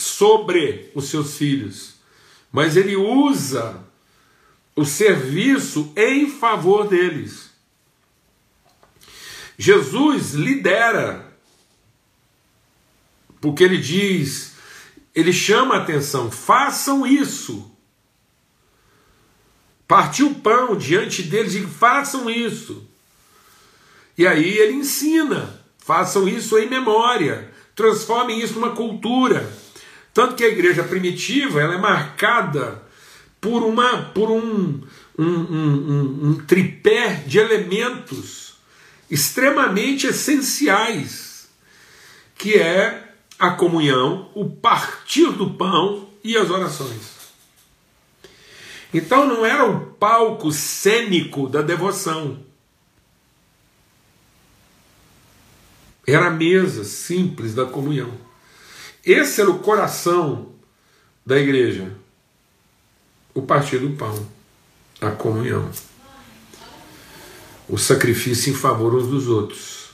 sobre 0.00 0.90
os 0.94 1.08
seus 1.08 1.36
filhos, 1.36 1.94
mas 2.50 2.76
ele 2.76 2.96
usa 2.96 3.84
o 4.74 4.84
serviço 4.84 5.92
em 5.96 6.30
favor 6.30 6.86
deles. 6.86 7.50
Jesus 9.58 10.32
lidera 10.34 11.28
porque 13.40 13.62
ele 13.62 13.78
diz, 13.78 14.54
ele 15.14 15.32
chama 15.32 15.76
a 15.76 15.82
atenção, 15.82 16.30
façam 16.30 17.06
isso. 17.06 17.70
Partiu 19.86 20.28
o 20.28 20.34
pão 20.34 20.76
diante 20.76 21.22
deles 21.22 21.54
e 21.54 21.66
façam 21.66 22.28
isso. 22.28 22.86
E 24.16 24.26
aí 24.26 24.58
ele 24.58 24.74
ensina, 24.74 25.64
façam 25.78 26.28
isso 26.28 26.58
em 26.58 26.68
memória, 26.68 27.52
transformem 27.74 28.40
isso 28.40 28.54
numa 28.54 28.74
cultura. 28.74 29.50
Tanto 30.18 30.34
que 30.34 30.42
a 30.42 30.48
igreja 30.48 30.82
primitiva 30.82 31.60
ela 31.60 31.74
é 31.74 31.78
marcada 31.78 32.82
por, 33.40 33.62
uma, 33.62 34.02
por 34.06 34.32
um, 34.32 34.82
um, 35.16 35.24
um, 35.24 36.28
um 36.28 36.34
tripé 36.44 37.22
de 37.24 37.38
elementos 37.38 38.54
extremamente 39.08 40.08
essenciais, 40.08 41.48
que 42.34 42.56
é 42.56 43.12
a 43.38 43.50
comunhão, 43.50 44.28
o 44.34 44.50
partir 44.50 45.30
do 45.30 45.50
pão 45.50 46.08
e 46.24 46.36
as 46.36 46.50
orações. 46.50 47.12
Então 48.92 49.24
não 49.24 49.46
era 49.46 49.64
o 49.70 49.86
palco 49.86 50.50
cênico 50.50 51.48
da 51.48 51.62
devoção. 51.62 52.44
Era 56.04 56.26
a 56.26 56.30
mesa 56.30 56.82
simples 56.82 57.54
da 57.54 57.66
comunhão. 57.66 58.27
Esse 59.10 59.40
era 59.40 59.50
o 59.50 59.60
coração 59.60 60.50
da 61.24 61.38
igreja. 61.38 61.90
O 63.32 63.40
partir 63.40 63.78
do 63.78 63.96
pão, 63.96 64.28
a 65.00 65.10
comunhão. 65.10 65.70
O 67.66 67.78
sacrifício 67.78 68.52
em 68.52 68.54
favor 68.54 68.94
uns 68.94 69.06
dos 69.06 69.26
outros. 69.26 69.88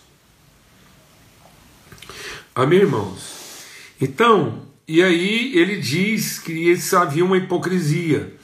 Amém, 2.52 2.80
irmãos? 2.80 3.62
Então, 4.00 4.66
e 4.88 5.00
aí 5.00 5.56
ele 5.56 5.80
diz 5.80 6.40
que 6.40 6.76
havia 6.96 7.24
uma 7.24 7.36
hipocrisia. 7.36 8.34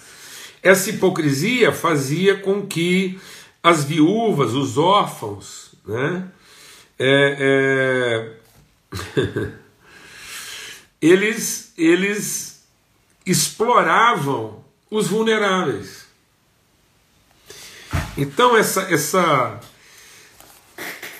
Essa 0.62 0.90
hipocrisia 0.90 1.72
fazia 1.72 2.38
com 2.38 2.64
que 2.64 3.18
as 3.60 3.82
viúvas, 3.82 4.52
os 4.52 4.78
órfãos, 4.78 5.74
né, 5.84 6.28
é, 6.96 8.36
é, 9.18 9.50
eles, 11.00 11.72
eles 11.76 12.62
exploravam 13.24 14.64
os 14.90 15.06
vulneráveis. 15.08 16.04
Então 18.16 18.56
essa 18.56 18.82
essa 18.82 19.60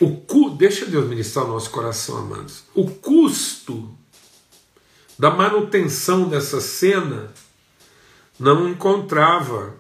o 0.01 0.17
cu, 0.17 0.51
deixa 0.51 0.87
Deus 0.87 1.07
ministrar 1.09 1.45
o 1.45 1.49
nosso 1.49 1.71
coração, 1.71 2.19
amados. 2.19 2.65
O 2.75 2.91
custo 2.91 3.95
da 5.19 5.31
manutenção 5.31 6.29
dessa 6.29 6.61
cena 6.61 7.31
não 8.39 8.67
encontrava 8.67 9.75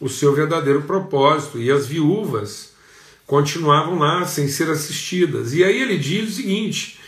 o 0.00 0.08
seu 0.08 0.34
verdadeiro 0.34 0.82
propósito 0.82 1.58
e 1.58 1.70
as 1.70 1.86
viúvas 1.86 2.72
continuavam 3.26 3.98
lá 3.98 4.26
sem 4.26 4.48
ser 4.48 4.70
assistidas. 4.70 5.52
E 5.52 5.62
aí 5.62 5.82
ele 5.82 5.98
diz 5.98 6.30
o 6.30 6.32
seguinte: 6.36 6.98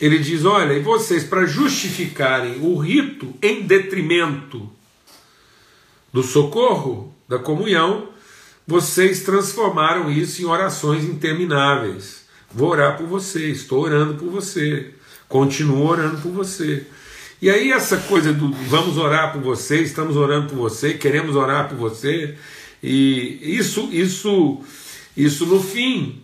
ele 0.00 0.18
diz, 0.18 0.44
olha, 0.44 0.72
e 0.72 0.80
vocês 0.80 1.24
para 1.24 1.46
justificarem 1.46 2.58
o 2.60 2.76
rito 2.76 3.32
em 3.40 3.62
detrimento 3.62 4.68
do 6.12 6.22
socorro, 6.22 7.14
da 7.28 7.38
comunhão, 7.38 8.08
vocês 8.66 9.22
transformaram 9.22 10.10
isso 10.10 10.42
em 10.42 10.46
orações 10.46 11.04
intermináveis. 11.04 12.24
Vou 12.52 12.70
orar 12.70 12.96
por 12.96 13.06
você, 13.06 13.50
estou 13.50 13.82
orando 13.82 14.14
por 14.14 14.30
você. 14.30 14.94
Continuo 15.28 15.86
orando 15.86 16.20
por 16.20 16.32
você. 16.32 16.86
E 17.42 17.50
aí, 17.50 17.72
essa 17.72 17.96
coisa 17.98 18.32
do 18.32 18.50
vamos 18.52 18.96
orar 18.96 19.32
por 19.32 19.42
você, 19.42 19.82
estamos 19.82 20.16
orando 20.16 20.48
por 20.48 20.56
você, 20.56 20.94
queremos 20.94 21.36
orar 21.36 21.68
por 21.68 21.76
você, 21.76 22.36
e 22.82 23.38
isso, 23.42 23.88
isso, 23.92 24.60
isso 25.16 25.44
no 25.44 25.62
fim 25.62 26.23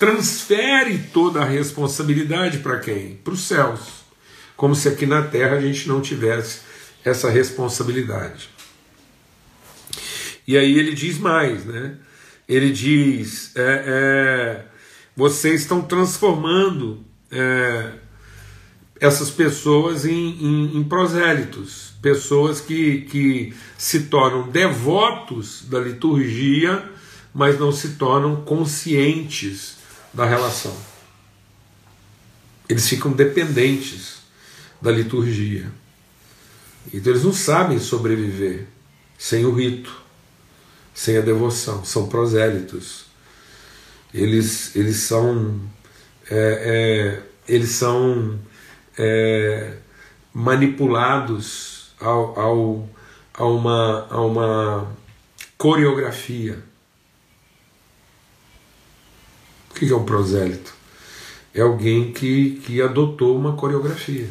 transfere 0.00 0.98
toda 1.12 1.42
a 1.42 1.44
responsabilidade 1.44 2.60
para 2.60 2.80
quem? 2.80 3.16
Para 3.16 3.34
os 3.34 3.42
céus. 3.42 4.00
Como 4.56 4.74
se 4.74 4.88
aqui 4.88 5.04
na 5.04 5.20
terra 5.20 5.56
a 5.56 5.60
gente 5.60 5.86
não 5.86 6.00
tivesse 6.00 6.60
essa 7.04 7.28
responsabilidade. 7.28 8.48
E 10.48 10.56
aí 10.56 10.78
ele 10.78 10.94
diz 10.94 11.18
mais, 11.18 11.66
né? 11.66 11.96
Ele 12.48 12.70
diz: 12.70 13.54
é, 13.54 13.84
é, 13.86 14.64
vocês 15.14 15.60
estão 15.60 15.82
transformando 15.82 17.04
é, 17.30 17.92
essas 18.98 19.30
pessoas 19.30 20.06
em, 20.06 20.12
em, 20.12 20.78
em 20.78 20.84
prosélitos, 20.84 21.92
pessoas 22.00 22.58
que, 22.58 23.02
que 23.02 23.54
se 23.76 24.04
tornam 24.04 24.48
devotos 24.48 25.62
da 25.68 25.78
liturgia, 25.78 26.90
mas 27.34 27.58
não 27.58 27.70
se 27.70 27.90
tornam 27.90 28.36
conscientes 28.36 29.79
da 30.12 30.24
relação. 30.24 30.74
Eles 32.68 32.88
ficam 32.88 33.12
dependentes 33.12 34.20
da 34.80 34.90
liturgia. 34.90 35.70
Então 36.92 37.12
eles 37.12 37.24
não 37.24 37.32
sabem 37.32 37.78
sobreviver 37.78 38.66
sem 39.18 39.44
o 39.44 39.52
rito, 39.52 39.94
sem 40.94 41.18
a 41.18 41.20
devoção. 41.20 41.84
São 41.84 42.08
prosélitos. 42.08 43.04
Eles, 44.12 44.74
eles 44.74 44.96
são. 44.96 45.60
É, 46.30 47.20
é, 47.48 47.52
eles 47.52 47.70
são 47.70 48.38
é, 48.96 49.76
manipulados 50.32 51.92
ao, 52.00 52.38
ao, 52.38 52.88
a, 53.34 53.44
uma, 53.44 54.06
a 54.08 54.20
uma 54.20 54.96
coreografia. 55.58 56.69
O 59.70 59.74
que 59.74 59.90
é 59.90 59.96
um 59.96 60.04
prosélito? 60.04 60.74
É 61.54 61.60
alguém 61.60 62.12
que, 62.12 62.60
que 62.64 62.80
adotou 62.80 63.36
uma 63.36 63.56
coreografia 63.56 64.28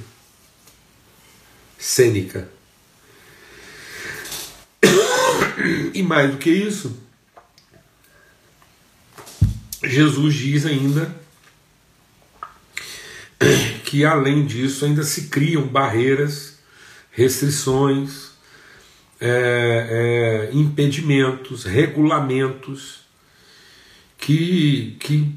cênica. 1.78 2.50
E 5.94 6.02
mais 6.02 6.32
do 6.32 6.38
que 6.38 6.50
isso, 6.50 6.98
Jesus 9.84 10.34
diz 10.36 10.66
ainda 10.66 11.14
que 13.84 14.06
além 14.06 14.46
disso 14.46 14.86
ainda 14.86 15.04
se 15.04 15.28
criam 15.28 15.68
barreiras, 15.68 16.60
restrições, 17.12 18.30
é, 19.20 20.50
é, 20.52 20.56
impedimentos, 20.56 21.66
regulamentos 21.66 22.99
que, 24.20 24.98
que, 25.00 25.36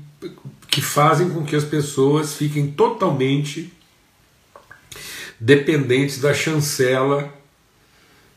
que 0.68 0.82
fazem 0.82 1.30
com 1.30 1.44
que 1.44 1.56
as 1.56 1.64
pessoas 1.64 2.34
fiquem 2.34 2.70
totalmente 2.70 3.72
dependentes 5.40 6.18
da 6.18 6.34
chancela 6.34 7.32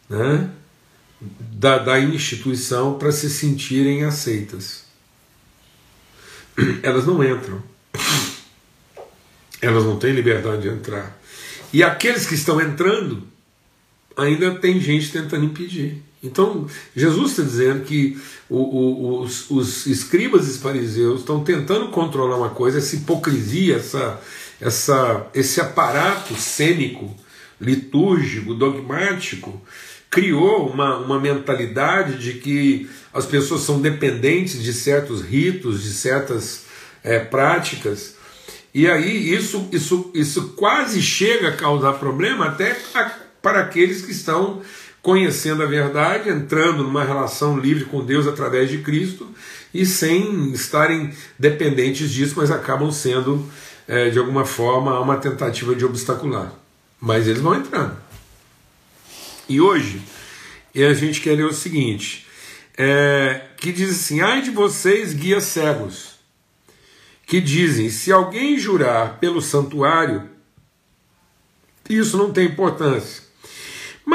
né, 0.10 0.49
da, 1.19 1.77
da 1.79 1.99
instituição 1.99 2.97
para 2.97 3.12
se 3.12 3.29
sentirem 3.29 4.03
aceitas. 4.03 4.86
Elas 6.81 7.05
não 7.05 7.23
entram. 7.23 7.62
Elas 9.62 9.84
não 9.84 9.97
têm 9.97 10.13
liberdade 10.13 10.62
de 10.62 10.69
entrar. 10.69 11.19
E 11.73 11.84
aqueles 11.84 12.25
que 12.25 12.36
estão 12.36 12.62
entrando, 12.62 13.27
ainda 14.15 14.55
tem 14.55 14.79
gente 14.79 15.12
tentando 15.12 15.45
impedir. 15.45 16.01
Então, 16.25 16.67
Jesus 16.95 17.31
está 17.31 17.43
dizendo 17.43 17.83
que 17.83 18.17
o, 18.49 18.57
o, 18.57 19.21
os, 19.21 19.49
os, 19.49 19.85
escribas 19.85 20.47
e 20.47 20.59
fariseus 20.59 21.21
estão 21.21 21.43
tentando 21.43 21.89
controlar 21.89 22.38
uma 22.38 22.49
coisa, 22.49 22.77
essa 22.77 22.95
hipocrisia, 22.95 23.77
essa, 23.77 24.21
essa, 24.59 25.27
esse 25.33 25.61
aparato 25.61 26.35
cênico, 26.35 27.15
litúrgico, 27.59 28.53
dogmático, 28.53 29.61
criou 30.09 30.69
uma, 30.69 30.97
uma 30.97 31.19
mentalidade 31.19 32.17
de 32.17 32.39
que 32.39 32.89
as 33.13 33.25
pessoas 33.25 33.61
são 33.61 33.81
dependentes 33.81 34.61
de 34.61 34.73
certos 34.73 35.21
ritos, 35.21 35.83
de 35.83 35.89
certas 35.91 36.63
é, 37.03 37.19
práticas, 37.19 38.15
e 38.75 38.89
aí 38.89 39.33
isso, 39.33 39.69
isso, 39.71 40.11
isso 40.13 40.49
quase 40.49 41.01
chega 41.01 41.47
a 41.47 41.55
causar 41.55 41.93
problema 41.93 42.47
até 42.47 42.75
para 43.41 43.61
aqueles 43.61 44.01
que 44.01 44.11
estão 44.11 44.61
conhecendo 45.05 45.61
a 45.61 45.67
verdade, 45.67 46.31
entrando 46.31 46.81
numa 46.81 47.03
relação 47.03 47.59
livre 47.59 47.85
com 47.85 48.03
Deus 48.03 48.25
através 48.25 48.71
de 48.71 48.79
Cristo 48.79 49.29
e 49.71 49.85
sem 49.85 50.51
estarem 50.51 51.13
dependentes 51.37 52.09
disso, 52.09 52.33
mas 52.37 52.49
acabam 52.49 52.91
sendo, 52.91 53.47
é, 53.87 54.09
de 54.09 54.17
alguma 54.17 54.45
forma, 54.45 54.99
uma 54.99 55.17
tentativa 55.17 55.75
de 55.75 55.85
obstacular. 55.85 56.51
Mas 56.99 57.27
eles 57.27 57.39
vão 57.39 57.53
entrando. 57.53 57.95
E 59.47 59.61
hoje, 59.61 60.01
a 60.75 60.93
gente 60.95 61.21
quer 61.21 61.37
ler 61.37 61.45
o 61.45 61.53
seguinte: 61.53 62.25
é, 62.75 63.41
que 63.57 63.71
diz 63.71 63.91
assim: 63.91 64.21
ai 64.21 64.41
de 64.41 64.49
vocês, 64.49 65.13
guias 65.13 65.43
cegos, 65.43 66.15
que 67.27 67.39
dizem: 67.39 67.91
se 67.91 68.11
alguém 68.11 68.57
jurar 68.57 69.19
pelo 69.19 69.39
santuário, 69.39 70.27
isso 71.87 72.17
não 72.17 72.33
tem 72.33 72.47
importância 72.47 73.24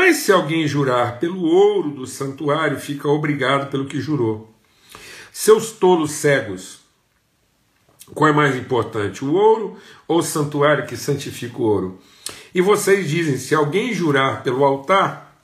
mas 0.00 0.16
se 0.16 0.32
alguém 0.32 0.66
jurar 0.66 1.18
pelo 1.18 1.44
ouro 1.44 1.90
do 1.90 2.06
santuário, 2.06 2.80
fica 2.80 3.06
obrigado 3.06 3.70
pelo 3.70 3.84
que 3.84 4.00
jurou. 4.00 4.50
Seus 5.30 5.72
tolos 5.72 6.12
cegos, 6.12 6.80
qual 8.14 8.30
é 8.30 8.32
mais 8.32 8.56
importante, 8.56 9.22
o 9.22 9.34
ouro 9.34 9.76
ou 10.08 10.20
o 10.20 10.22
santuário 10.22 10.86
que 10.86 10.96
santifica 10.96 11.58
o 11.58 11.62
ouro? 11.62 12.00
E 12.54 12.62
vocês 12.62 13.10
dizem: 13.10 13.36
se 13.36 13.54
alguém 13.54 13.92
jurar 13.92 14.42
pelo 14.42 14.64
altar, 14.64 15.38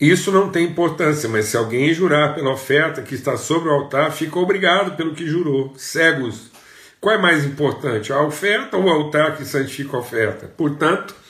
isso 0.00 0.30
não 0.30 0.48
tem 0.48 0.66
importância, 0.66 1.28
mas 1.28 1.46
se 1.46 1.56
alguém 1.56 1.92
jurar 1.92 2.32
pela 2.36 2.52
oferta 2.52 3.02
que 3.02 3.16
está 3.16 3.36
sobre 3.36 3.70
o 3.70 3.72
altar, 3.72 4.12
fica 4.12 4.38
obrigado 4.38 4.96
pelo 4.96 5.16
que 5.16 5.26
jurou. 5.26 5.74
Cegos, 5.76 6.48
qual 7.00 7.16
é 7.16 7.18
mais 7.18 7.44
importante, 7.44 8.12
a 8.12 8.22
oferta 8.22 8.76
ou 8.76 8.84
o 8.84 8.88
altar 8.88 9.36
que 9.36 9.44
santifica 9.44 9.96
a 9.96 10.00
oferta? 10.00 10.46
Portanto, 10.46 11.25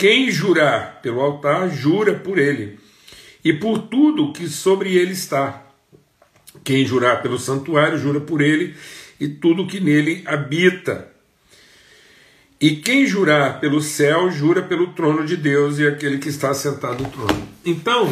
quem 0.00 0.30
jurar 0.30 1.02
pelo 1.02 1.20
altar, 1.20 1.68
jura 1.68 2.14
por 2.14 2.38
ele, 2.38 2.80
e 3.44 3.52
por 3.52 3.80
tudo 3.80 4.32
que 4.32 4.48
sobre 4.48 4.96
ele 4.96 5.12
está. 5.12 5.62
Quem 6.64 6.86
jurar 6.86 7.20
pelo 7.20 7.38
santuário, 7.38 7.98
jura 7.98 8.18
por 8.18 8.40
ele 8.40 8.74
e 9.20 9.28
tudo 9.28 9.66
que 9.66 9.78
nele 9.78 10.22
habita. 10.24 11.12
E 12.58 12.76
quem 12.76 13.06
jurar 13.06 13.60
pelo 13.60 13.82
céu, 13.82 14.30
jura 14.30 14.62
pelo 14.62 14.94
trono 14.94 15.26
de 15.26 15.36
Deus 15.36 15.78
e 15.78 15.86
aquele 15.86 16.16
que 16.16 16.30
está 16.30 16.54
sentado 16.54 17.02
no 17.02 17.10
trono. 17.10 17.48
Então, 17.62 18.10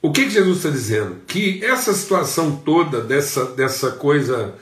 o 0.00 0.10
que, 0.10 0.30
Jesus 0.30 0.56
está 0.56 0.70
dizendo? 0.70 1.16
Que 1.26 1.62
essa 1.62 1.92
situação 1.92 2.56
toda, 2.56 3.02
dessa, 3.02 3.44
dessa 3.44 3.90
coisa, 3.90 4.54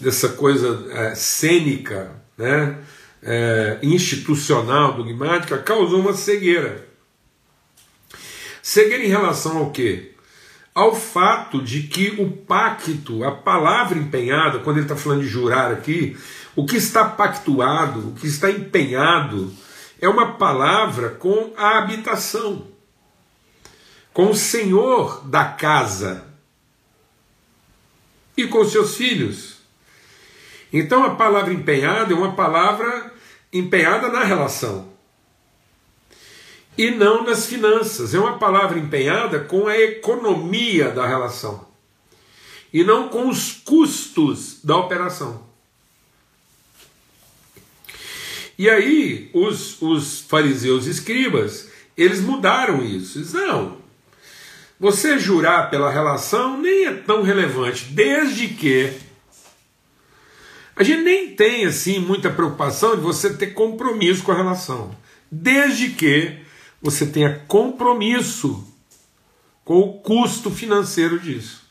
dessa 0.00 0.30
coisa 0.30 0.86
é, 0.92 1.14
cênica, 1.14 2.10
né? 2.38 2.78
É, 3.26 3.78
institucional, 3.82 4.92
dogmática, 4.92 5.58
causou 5.58 6.00
uma 6.00 6.14
cegueira. 6.14 6.86
Cegueira 8.62 9.04
em 9.04 9.08
relação 9.08 9.58
ao 9.58 9.70
quê? 9.72 10.12
Ao 10.72 10.94
fato 10.94 11.60
de 11.60 11.82
que 11.84 12.14
o 12.20 12.30
pacto, 12.30 13.24
a 13.24 13.32
palavra 13.32 13.98
empenhada, 13.98 14.60
quando 14.60 14.76
ele 14.76 14.84
está 14.84 14.94
falando 14.94 15.22
de 15.22 15.28
jurar 15.28 15.72
aqui, 15.72 16.16
o 16.54 16.64
que 16.64 16.76
está 16.76 17.04
pactuado, 17.04 18.10
o 18.10 18.12
que 18.12 18.28
está 18.28 18.48
empenhado, 18.48 19.52
é 20.00 20.08
uma 20.08 20.34
palavra 20.34 21.10
com 21.10 21.52
a 21.56 21.78
habitação, 21.78 22.68
com 24.12 24.30
o 24.30 24.36
senhor 24.36 25.26
da 25.26 25.44
casa 25.46 26.24
e 28.36 28.46
com 28.46 28.64
seus 28.64 28.96
filhos. 28.96 29.56
Então 30.72 31.02
a 31.02 31.14
palavra 31.14 31.52
empenhada 31.52 32.12
é 32.12 32.16
uma 32.16 32.34
palavra 32.34 33.15
empenhada 33.58 34.08
na 34.08 34.22
relação 34.22 34.88
e 36.76 36.90
não 36.90 37.24
nas 37.24 37.46
finanças. 37.46 38.14
É 38.14 38.18
uma 38.18 38.38
palavra 38.38 38.78
empenhada 38.78 39.40
com 39.40 39.66
a 39.66 39.78
economia 39.78 40.90
da 40.90 41.06
relação 41.06 41.66
e 42.72 42.84
não 42.84 43.08
com 43.08 43.28
os 43.28 43.52
custos 43.52 44.58
da 44.62 44.76
operação. 44.76 45.46
E 48.58 48.70
aí, 48.70 49.30
os, 49.34 49.80
os 49.82 50.20
fariseus 50.20 50.86
e 50.86 50.90
escribas, 50.90 51.70
eles 51.96 52.20
mudaram 52.20 52.82
isso. 52.82 53.18
Eles, 53.18 53.32
não, 53.32 53.78
você 54.78 55.18
jurar 55.18 55.70
pela 55.70 55.90
relação 55.90 56.60
nem 56.60 56.86
é 56.86 56.92
tão 56.92 57.22
relevante, 57.22 57.84
desde 57.84 58.48
que 58.48 58.92
a 60.76 60.82
gente 60.82 61.02
nem 61.02 61.34
tem 61.34 61.64
assim 61.64 61.98
muita 61.98 62.30
preocupação 62.30 62.94
de 62.94 63.00
você 63.00 63.32
ter 63.32 63.48
compromisso 63.48 64.22
com 64.22 64.32
a 64.32 64.36
relação, 64.36 64.94
desde 65.32 65.88
que 65.88 66.38
você 66.82 67.06
tenha 67.06 67.42
compromisso 67.48 68.62
com 69.64 69.80
o 69.80 69.94
custo 69.94 70.50
financeiro 70.50 71.18
disso. 71.18 71.62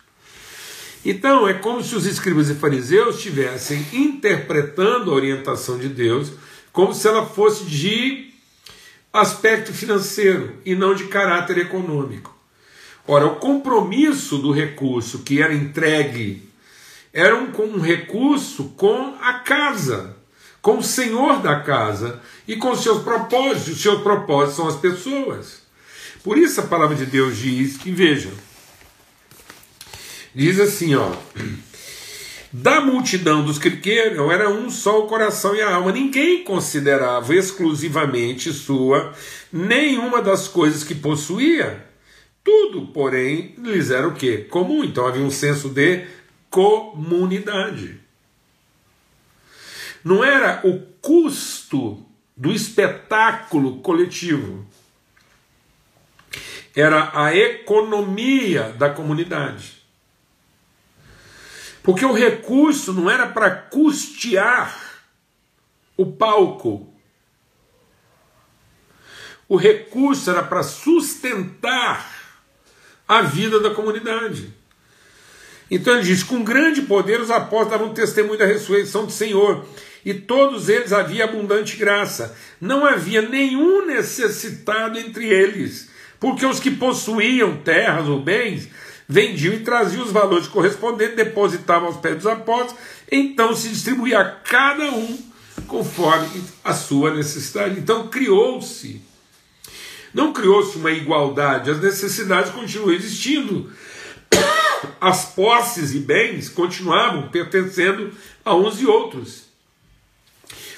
Então 1.06 1.48
é 1.48 1.54
como 1.54 1.84
se 1.84 1.96
os 1.96 2.08
escribas 2.08 2.50
e 2.50 2.56
fariseus 2.56 3.18
estivessem 3.18 3.86
interpretando 3.94 5.12
a 5.12 5.14
orientação 5.14 5.78
de 5.78 5.88
Deus 5.88 6.34
como 6.74 6.94
se 6.94 7.08
ela 7.08 7.28
fosse 7.28 7.64
de 7.66 8.34
aspecto 9.14 9.72
financeiro 9.72 10.58
e 10.66 10.74
não 10.74 10.96
de 10.96 11.06
caráter 11.06 11.60
econômico. 11.60 12.36
Ora, 13.08 13.28
o 13.28 13.36
compromisso 13.36 14.40
do 14.40 14.52
recurso 14.52 15.20
que 15.20 15.42
era 15.42 15.54
entregue 15.54 16.45
era 17.16 17.34
um, 17.34 17.50
um 17.62 17.80
recurso 17.80 18.74
com 18.76 19.16
a 19.22 19.36
casa, 19.36 20.18
com 20.62 20.80
o 20.80 20.84
senhor 20.84 21.42
da 21.42 21.62
casa 21.62 22.20
e 22.46 22.58
com 22.58 22.76
seus 22.76 23.02
propósitos. 23.04 23.70
Os 23.70 23.82
seus 23.82 24.02
propósitos 24.02 24.58
são 24.58 24.68
as 24.68 24.76
pessoas. 24.76 25.62
Por 26.22 26.38
isso 26.38 26.60
a 26.60 26.64
palavra 26.64 26.94
de 26.94 27.06
Deus 27.06 27.38
diz 27.38 27.78
que, 27.78 27.90
veja, 27.90 28.32
diz 30.36 30.60
assim, 30.60 30.94
ó. 30.96 31.10
Da 32.52 32.82
multidão 32.82 33.44
dos 33.44 33.58
que 33.58 33.92
era 33.92 34.50
um 34.50 34.70
só 34.70 35.02
o 35.02 35.08
coração 35.08 35.56
e 35.56 35.62
a 35.62 35.76
alma. 35.76 35.92
Ninguém 35.92 36.44
considerava 36.44 37.34
exclusivamente 37.34 38.52
sua 38.52 39.14
nenhuma 39.52 40.22
das 40.22 40.48
coisas 40.48 40.84
que 40.84 40.96
possuía. 40.96 41.86
Tudo, 42.44 42.88
porém, 42.88 43.56
lhes 43.58 43.90
era 43.90 44.08
o 44.08 44.14
quê? 44.14 44.46
Comum. 44.50 44.84
Então 44.84 45.08
havia 45.08 45.24
um 45.24 45.32
senso 45.32 45.68
de 45.68 46.06
comunidade. 46.56 48.00
Não 50.02 50.24
era 50.24 50.66
o 50.66 50.80
custo 51.02 52.06
do 52.38 52.50
espetáculo 52.54 53.82
coletivo, 53.82 54.66
era 56.74 57.12
a 57.14 57.36
economia 57.36 58.72
da 58.72 58.90
comunidade. 58.90 59.84
Porque 61.84 62.06
o 62.06 62.14
recurso 62.14 62.94
não 62.94 63.12
era 63.12 63.28
para 63.28 63.52
custear 63.52 65.04
o 65.98 66.06
palco. 66.06 66.94
O 69.48 69.58
recurso 69.58 70.32
era 70.32 70.42
para 70.42 70.64
sustentar 70.64 72.10
a 73.06 73.22
vida 73.24 73.60
da 73.60 73.76
comunidade. 73.76 74.65
Então 75.70 75.96
ele 75.96 76.04
diz: 76.04 76.24
com 76.24 76.44
grande 76.44 76.84
poder 76.84 77.20
os 77.20 77.32
apóstolos 77.32 77.72
davam 77.72 77.94
testemunho 77.94 78.38
da 78.38 78.46
ressurreição 78.46 79.06
do 79.06 79.12
Senhor, 79.12 79.66
e 80.04 80.14
todos 80.14 80.70
eles 80.70 80.94
havia 80.94 81.24
abundante 81.24 81.78
graça. 81.78 82.36
Não 82.62 82.86
havia 82.86 83.22
nenhum 83.22 83.86
necessitado 83.86 85.00
entre 85.00 85.26
eles, 85.26 85.90
porque 86.20 86.46
os 86.46 86.60
que 86.60 86.72
possuíam 86.72 87.58
terras 87.58 88.08
ou 88.08 88.22
bens 88.22 88.70
vendiam 89.08 89.54
e 89.54 89.60
traziam 89.60 90.04
os 90.04 90.12
valores 90.12 90.48
correspondentes, 90.48 91.16
depositavam 91.16 91.88
aos 91.88 91.98
pés 91.98 92.16
dos 92.16 92.28
apóstolos, 92.28 92.76
então 93.12 93.56
se 93.56 93.70
distribuía 93.70 94.20
a 94.20 94.26
cada 94.26 94.92
um 94.92 95.18
conforme 95.68 96.44
a 96.64 96.74
sua 96.74 97.14
necessidade. 97.14 97.80
Então 97.80 98.08
criou-se, 98.08 99.02
não 100.14 100.34
criou-se 100.34 100.78
uma 100.78 100.92
igualdade, 100.92 101.70
as 101.70 101.82
necessidades 101.82 102.52
continuam 102.52 102.94
existindo. 102.94 103.72
As 105.00 105.26
posses 105.26 105.94
e 105.94 106.00
bens 106.00 106.50
continuavam 106.50 107.30
pertencendo 107.30 108.12
a 108.44 108.56
uns 108.56 108.80
e 108.82 108.86
outros. 108.86 109.46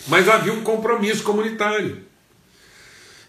Mas 0.08 0.28
havia 0.28 0.54
um 0.54 0.64
compromisso 0.64 1.24
comunitário. 1.24 2.06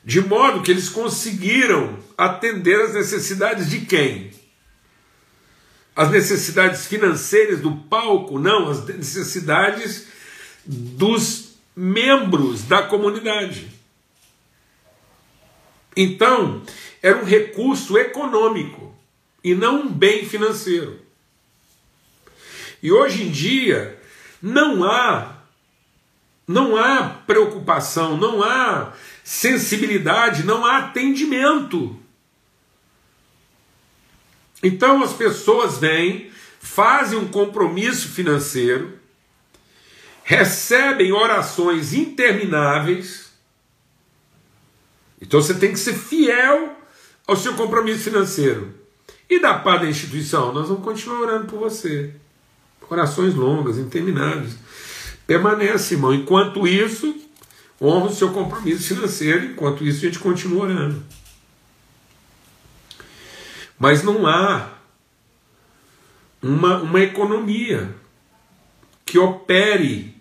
De 0.05 0.21
modo 0.21 0.63
que 0.63 0.71
eles 0.71 0.89
conseguiram 0.89 1.99
atender 2.17 2.81
as 2.81 2.95
necessidades 2.95 3.69
de 3.69 3.81
quem? 3.81 4.31
As 5.95 6.11
necessidades 6.11 6.87
financeiras 6.87 7.61
do 7.61 7.73
palco? 7.73 8.39
Não, 8.39 8.71
as 8.71 8.85
necessidades 8.87 10.07
dos 10.65 11.57
membros 11.75 12.63
da 12.63 12.83
comunidade. 12.83 13.69
Então, 15.97 16.63
era 17.03 17.19
um 17.19 17.25
recurso 17.25 17.99
econômico 17.99 18.88
e 19.43 19.55
não 19.55 19.83
um 19.83 19.93
bem 19.93 20.25
financeiro. 20.25 21.01
E 22.83 22.93
hoje 22.93 23.25
em 23.25 23.31
dia 23.31 24.01
não 24.41 24.85
há 24.85 25.37
não 26.47 26.77
há 26.77 27.11
preocupação, 27.27 28.17
não 28.17 28.43
há 28.43 28.95
sensibilidade, 29.23 30.45
não 30.45 30.65
há 30.65 30.79
atendimento. 30.79 32.01
Então 34.63 35.03
as 35.03 35.13
pessoas 35.13 35.77
vêm, 35.77 36.31
fazem 36.59 37.19
um 37.19 37.29
compromisso 37.29 38.09
financeiro, 38.09 38.99
recebem 40.25 41.13
orações 41.13 41.93
intermináveis. 41.93 43.31
Então 45.21 45.43
você 45.43 45.53
tem 45.53 45.73
que 45.73 45.79
ser 45.79 45.95
fiel 45.95 46.77
ao 47.27 47.37
seu 47.37 47.55
compromisso 47.55 48.05
financeiro. 48.05 48.75
E 49.29 49.39
da 49.39 49.55
parte 49.55 49.83
da 49.83 49.91
instituição, 49.91 50.53
nós 50.53 50.69
vamos 50.69 50.83
continuar 50.83 51.21
orando 51.21 51.47
por 51.47 51.59
você. 51.59 52.15
Orações 52.89 53.35
longas, 53.35 53.77
intermináveis. 53.77 54.57
Permanece, 55.27 55.95
irmão. 55.95 56.15
Enquanto 56.15 56.67
isso, 56.67 57.15
honra 57.81 58.07
o 58.07 58.15
seu 58.15 58.33
compromisso 58.33 58.95
financeiro. 58.95 59.45
Enquanto 59.45 59.85
isso, 59.85 59.99
a 59.99 60.09
gente 60.09 60.19
continua 60.19 60.65
orando. 60.65 61.03
Mas 63.79 64.03
não 64.03 64.27
há 64.27 64.71
uma, 66.43 66.79
uma 66.79 67.01
economia 67.01 67.95
que 69.05 69.19
opere 69.19 70.17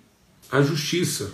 a 0.51 0.61
justiça. 0.61 1.33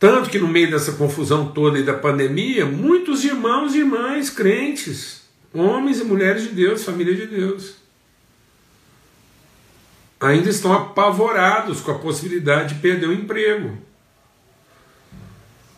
Tanto 0.00 0.30
que 0.30 0.38
no 0.38 0.48
meio 0.48 0.70
dessa 0.70 0.92
confusão 0.92 1.52
toda 1.52 1.78
e 1.78 1.82
da 1.82 1.92
pandemia, 1.92 2.64
muitos 2.64 3.22
irmãos 3.22 3.74
e 3.74 3.80
irmãs 3.80 4.30
crentes, 4.30 5.20
homens 5.52 6.00
e 6.00 6.04
mulheres 6.04 6.44
de 6.44 6.48
Deus, 6.48 6.82
família 6.82 7.14
de 7.14 7.26
Deus, 7.26 7.74
ainda 10.18 10.48
estão 10.48 10.72
apavorados 10.72 11.82
com 11.82 11.90
a 11.90 11.98
possibilidade 11.98 12.74
de 12.74 12.80
perder 12.80 13.10
o 13.10 13.12
emprego, 13.12 13.76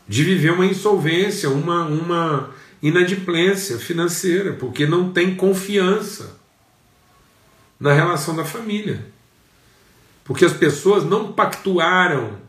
de 0.07 0.23
viver 0.23 0.53
uma 0.53 0.67
insolvência, 0.67 1.51
uma, 1.51 1.85
uma 1.85 2.55
inadimplência 2.81 3.77
financeira, 3.77 4.53
porque 4.53 4.87
não 4.87 5.13
tem 5.13 5.35
confiança 5.35 6.39
na 7.79 7.93
relação 7.93 8.37
da 8.37 8.45
família. 8.45 9.05
Porque 10.23 10.45
as 10.45 10.53
pessoas 10.53 11.03
não 11.03 11.33
pactuaram 11.33 12.42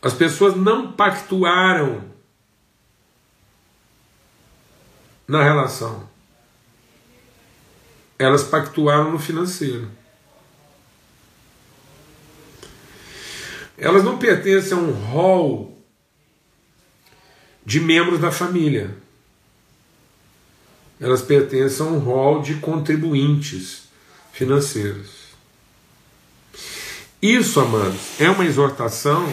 as 0.00 0.14
pessoas 0.14 0.56
não 0.56 0.92
pactuaram 0.92 2.04
na 5.26 5.42
relação. 5.42 6.08
Elas 8.18 8.44
pactuaram 8.44 9.10
no 9.10 9.18
financeiro. 9.18 9.90
Elas 13.76 14.02
não 14.02 14.18
pertencem 14.18 14.72
a 14.72 14.80
um 14.80 14.92
rol 14.92 15.76
de 17.64 17.80
membros 17.80 18.20
da 18.20 18.30
família. 18.30 18.96
Elas 20.98 21.20
pertencem 21.20 21.84
a 21.84 21.90
um 21.90 21.98
rol 21.98 22.40
de 22.40 22.54
contribuintes 22.54 23.88
financeiros. 24.32 25.26
Isso, 27.20 27.60
amados, 27.60 28.20
é 28.20 28.30
uma 28.30 28.46
exortação 28.46 29.26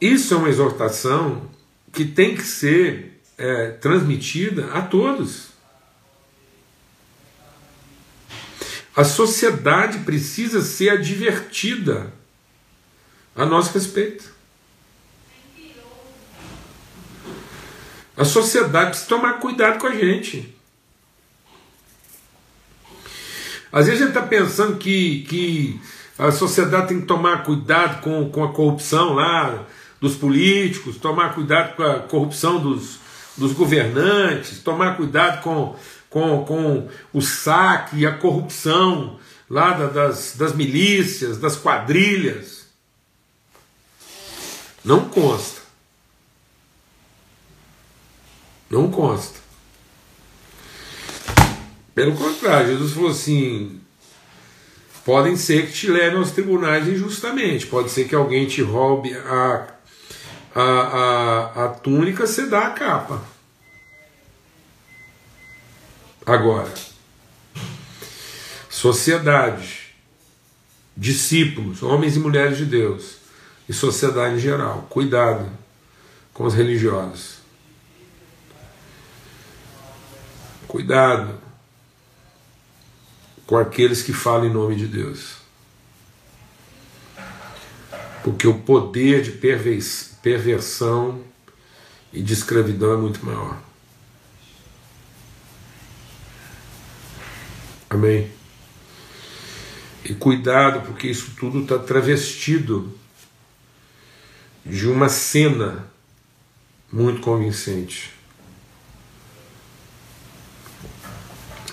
Isso 0.00 0.34
é 0.34 0.36
uma 0.36 0.48
exortação 0.48 1.50
que 1.92 2.04
tem 2.04 2.34
que 2.34 2.42
ser 2.42 3.20
é, 3.36 3.70
transmitida 3.72 4.72
a 4.72 4.82
todos. 4.82 5.48
A 8.94 9.04
sociedade 9.04 9.98
precisa 10.00 10.60
ser 10.60 10.90
advertida 10.90 12.12
a 13.34 13.46
nosso 13.46 13.72
respeito. 13.72 14.36
A 18.16 18.24
sociedade 18.24 18.90
precisa 18.90 19.08
tomar 19.08 19.34
cuidado 19.34 19.78
com 19.78 19.86
a 19.86 19.94
gente. 19.94 20.52
Às 23.70 23.86
vezes 23.86 24.02
a 24.02 24.06
gente 24.06 24.16
está 24.16 24.26
pensando 24.26 24.76
que, 24.76 25.22
que 25.28 25.80
a 26.18 26.32
sociedade 26.32 26.88
tem 26.88 27.00
que 27.00 27.06
tomar 27.06 27.44
cuidado 27.44 28.00
com, 28.02 28.28
com 28.28 28.42
a 28.42 28.52
corrupção 28.52 29.14
lá, 29.14 29.64
dos 30.00 30.16
políticos, 30.16 30.96
tomar 30.96 31.34
cuidado 31.34 31.76
com 31.76 31.82
a 31.82 31.98
corrupção 32.00 32.60
dos, 32.60 32.98
dos 33.36 33.52
governantes, 33.52 34.60
tomar 34.60 34.96
cuidado 34.96 35.42
com, 35.42 35.76
com, 36.08 36.44
com 36.44 36.88
o 37.12 37.20
saque 37.20 37.98
e 37.98 38.06
a 38.06 38.16
corrupção 38.16 39.18
lá 39.48 39.72
das, 39.72 40.36
das 40.36 40.54
milícias, 40.54 41.38
das 41.38 41.56
quadrilhas. 41.56 42.66
Não 44.84 45.08
consta. 45.08 45.62
Não 48.70 48.90
consta. 48.90 49.38
Pelo 51.94 52.14
contrário, 52.14 52.68
Jesus 52.68 52.92
falou 52.92 53.10
assim: 53.10 53.80
podem 55.04 55.36
ser 55.36 55.66
que 55.66 55.72
te 55.72 55.90
levem 55.90 56.18
aos 56.18 56.30
tribunais 56.30 56.86
injustamente, 56.86 57.66
pode 57.66 57.90
ser 57.90 58.06
que 58.06 58.14
alguém 58.14 58.46
te 58.46 58.62
roube 58.62 59.14
a 59.14 59.77
a, 60.60 61.60
a, 61.60 61.64
a 61.64 61.68
túnica, 61.68 62.26
você 62.26 62.46
dá 62.46 62.66
a 62.66 62.70
capa. 62.70 63.22
Agora, 66.26 66.72
sociedade, 68.68 69.94
discípulos, 70.96 71.82
homens 71.82 72.16
e 72.16 72.18
mulheres 72.18 72.58
de 72.58 72.64
Deus, 72.64 73.18
e 73.68 73.72
sociedade 73.72 74.34
em 74.34 74.38
geral, 74.40 74.86
cuidado 74.90 75.48
com 76.34 76.44
os 76.44 76.54
religiosos. 76.54 77.38
Cuidado 80.66 81.40
com 83.46 83.56
aqueles 83.56 84.02
que 84.02 84.12
falam 84.12 84.46
em 84.46 84.52
nome 84.52 84.74
de 84.74 84.88
Deus. 84.88 85.36
Porque 88.24 88.46
o 88.46 88.58
poder 88.58 89.22
de 89.22 89.32
perversão 90.28 91.24
e 92.12 92.20
de 92.20 92.34
escravidão 92.34 92.92
é 92.92 92.96
muito 92.98 93.24
maior. 93.24 93.58
Amém? 97.88 98.30
E 100.04 100.12
cuidado, 100.12 100.82
porque 100.86 101.08
isso 101.08 101.30
tudo 101.38 101.62
está 101.62 101.78
travestido 101.78 102.92
de 104.66 104.86
uma 104.86 105.08
cena 105.08 105.90
muito 106.92 107.22
convincente. 107.22 108.12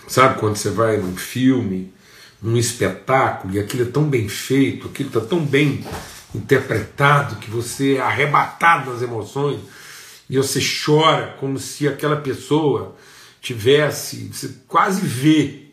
Sabe 0.07 0.39
quando 0.39 0.55
você 0.55 0.69
vai 0.69 0.95
num 0.95 1.17
filme, 1.17 1.93
num 2.41 2.55
espetáculo, 2.55 3.53
e 3.53 3.59
aquilo 3.59 3.83
é 3.83 3.91
tão 3.91 4.09
bem 4.09 4.29
feito, 4.29 4.87
aquilo 4.87 5.09
está 5.09 5.19
tão 5.19 5.45
bem 5.45 5.85
interpretado, 6.35 7.37
que 7.37 7.49
você 7.49 7.95
é 7.95 8.01
arrebatado 8.01 8.91
nas 8.91 9.01
emoções 9.01 9.59
e 10.29 10.37
você 10.37 10.59
chora 10.59 11.35
como 11.39 11.57
se 11.59 11.87
aquela 11.87 12.17
pessoa 12.17 12.95
tivesse, 13.41 14.29
você 14.33 14.55
quase 14.67 15.01
vê. 15.01 15.65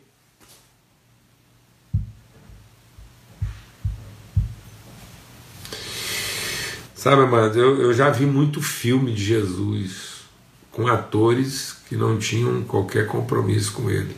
Sabe, 6.94 7.22
amado, 7.22 7.58
eu, 7.58 7.82
eu 7.82 7.92
já 7.92 8.10
vi 8.10 8.26
muito 8.26 8.62
filme 8.62 9.12
de 9.12 9.24
Jesus 9.24 10.22
com 10.70 10.86
atores 10.86 11.76
que 11.88 11.96
não 11.96 12.18
tinham 12.18 12.62
qualquer 12.62 13.06
compromisso 13.06 13.72
com 13.72 13.90
ele. 13.90 14.16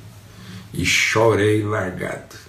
E 0.73 0.85
chorei 0.85 1.63
largado. 1.63 2.44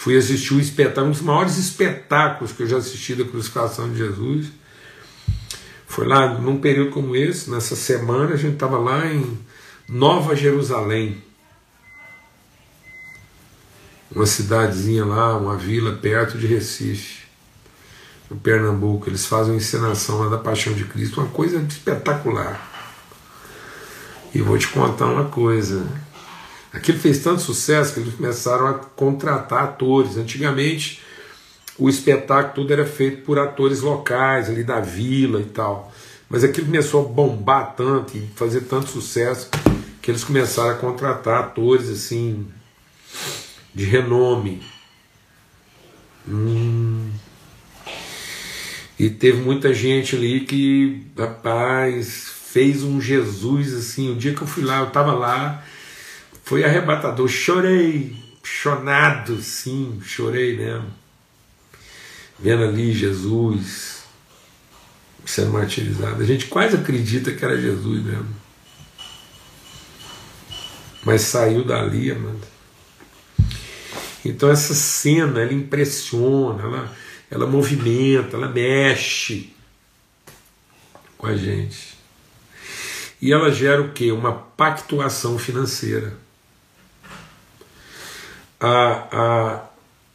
Fui 0.00 0.16
assistir 0.16 0.54
o 0.54 0.60
espetáculo, 0.60 1.08
um 1.08 1.10
dos 1.10 1.20
maiores 1.20 1.58
espetáculos 1.58 2.52
que 2.52 2.62
eu 2.62 2.66
já 2.66 2.78
assisti 2.78 3.14
da 3.14 3.22
crucificação 3.22 3.92
de 3.92 3.98
Jesus. 3.98 4.46
Foi 5.86 6.06
lá 6.06 6.38
num 6.38 6.58
período 6.58 6.90
como 6.90 7.14
esse, 7.14 7.50
nessa 7.50 7.76
semana, 7.76 8.32
a 8.32 8.36
gente 8.38 8.54
estava 8.54 8.78
lá 8.78 9.06
em 9.06 9.38
Nova 9.86 10.34
Jerusalém. 10.34 11.22
Uma 14.10 14.24
cidadezinha 14.24 15.04
lá, 15.04 15.36
uma 15.36 15.58
vila 15.58 15.92
perto 15.92 16.38
de 16.38 16.46
Recife, 16.46 17.24
no 18.30 18.38
Pernambuco. 18.38 19.06
Eles 19.06 19.26
fazem 19.26 19.52
uma 19.52 19.58
encenação 19.58 20.20
lá 20.20 20.30
da 20.30 20.38
Paixão 20.38 20.72
de 20.72 20.84
Cristo, 20.84 21.20
uma 21.20 21.28
coisa 21.28 21.58
espetacular. 21.58 22.58
E 24.34 24.40
vou 24.40 24.56
te 24.56 24.68
contar 24.68 25.08
uma 25.08 25.26
coisa. 25.26 25.86
Aquilo 26.72 26.98
fez 26.98 27.18
tanto 27.18 27.42
sucesso 27.42 27.94
que 27.94 28.00
eles 28.00 28.14
começaram 28.14 28.66
a 28.66 28.74
contratar 28.74 29.64
atores. 29.64 30.16
Antigamente, 30.16 31.02
o 31.76 31.88
espetáculo 31.88 32.54
tudo 32.54 32.72
era 32.72 32.86
feito 32.86 33.22
por 33.22 33.38
atores 33.38 33.80
locais, 33.80 34.48
ali 34.48 34.62
da 34.62 34.80
vila 34.80 35.40
e 35.40 35.46
tal. 35.46 35.92
Mas 36.28 36.44
aquilo 36.44 36.66
começou 36.66 37.04
a 37.04 37.08
bombar 37.08 37.74
tanto 37.74 38.16
e 38.16 38.28
fazer 38.36 38.62
tanto 38.62 38.88
sucesso 38.88 39.50
que 40.00 40.10
eles 40.10 40.22
começaram 40.22 40.70
a 40.70 40.74
contratar 40.74 41.40
atores 41.40 41.88
assim 41.88 42.46
de 43.74 43.84
renome. 43.84 44.62
Hum. 46.28 47.10
E 48.98 49.08
teve 49.08 49.40
muita 49.40 49.72
gente 49.72 50.14
ali 50.14 50.40
que, 50.40 51.06
rapaz, 51.18 52.30
fez 52.52 52.82
um 52.82 53.00
Jesus 53.00 53.72
assim. 53.72 54.12
O 54.12 54.16
dia 54.16 54.34
que 54.34 54.42
eu 54.42 54.46
fui 54.46 54.62
lá, 54.62 54.80
eu 54.80 54.88
estava 54.88 55.12
lá, 55.12 55.64
foi 56.50 56.64
arrebatador. 56.64 57.28
Chorei, 57.28 58.16
chonado, 58.42 59.40
sim, 59.40 60.00
chorei 60.04 60.56
mesmo. 60.56 60.90
Vendo 62.40 62.64
ali 62.64 62.92
Jesus 62.92 64.02
sendo 65.24 65.52
martirizado. 65.52 66.20
A 66.20 66.26
gente 66.26 66.46
quase 66.46 66.74
acredita 66.74 67.30
que 67.30 67.44
era 67.44 67.56
Jesus 67.56 68.02
mesmo. 68.02 68.34
Mas 71.04 71.20
saiu 71.20 71.64
dali, 71.64 72.10
amado. 72.10 72.40
Então 74.24 74.50
essa 74.50 74.74
cena, 74.74 75.42
ela 75.42 75.54
impressiona, 75.54 76.64
ela, 76.64 76.96
ela 77.30 77.46
movimenta, 77.46 78.36
ela 78.36 78.48
mexe 78.48 79.54
com 81.16 81.28
a 81.28 81.36
gente. 81.36 81.96
E 83.22 83.32
ela 83.32 83.52
gera 83.52 83.80
o 83.80 83.92
que? 83.92 84.10
Uma 84.10 84.32
pactuação 84.32 85.38
financeira. 85.38 86.28
A, 88.60 89.08
a, 89.10 89.68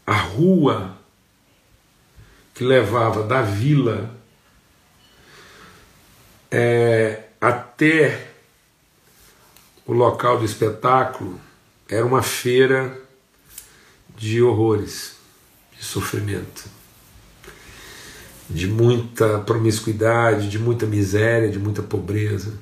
a 0.05 0.13
rua 0.13 0.95
que 2.53 2.63
levava 2.63 3.23
da 3.23 3.41
vila 3.41 4.15
é, 6.51 7.23
até 7.41 8.29
o 9.86 9.93
local 9.93 10.39
do 10.39 10.45
espetáculo 10.45 11.39
era 11.89 12.05
uma 12.05 12.23
feira 12.23 12.97
de 14.15 14.41
horrores, 14.41 15.17
de 15.77 15.84
sofrimento, 15.84 16.65
de 18.49 18.67
muita 18.67 19.39
promiscuidade, 19.39 20.49
de 20.49 20.58
muita 20.58 20.86
miséria, 20.86 21.49
de 21.49 21.60
muita 21.60 21.84
pobreza. 21.84 22.53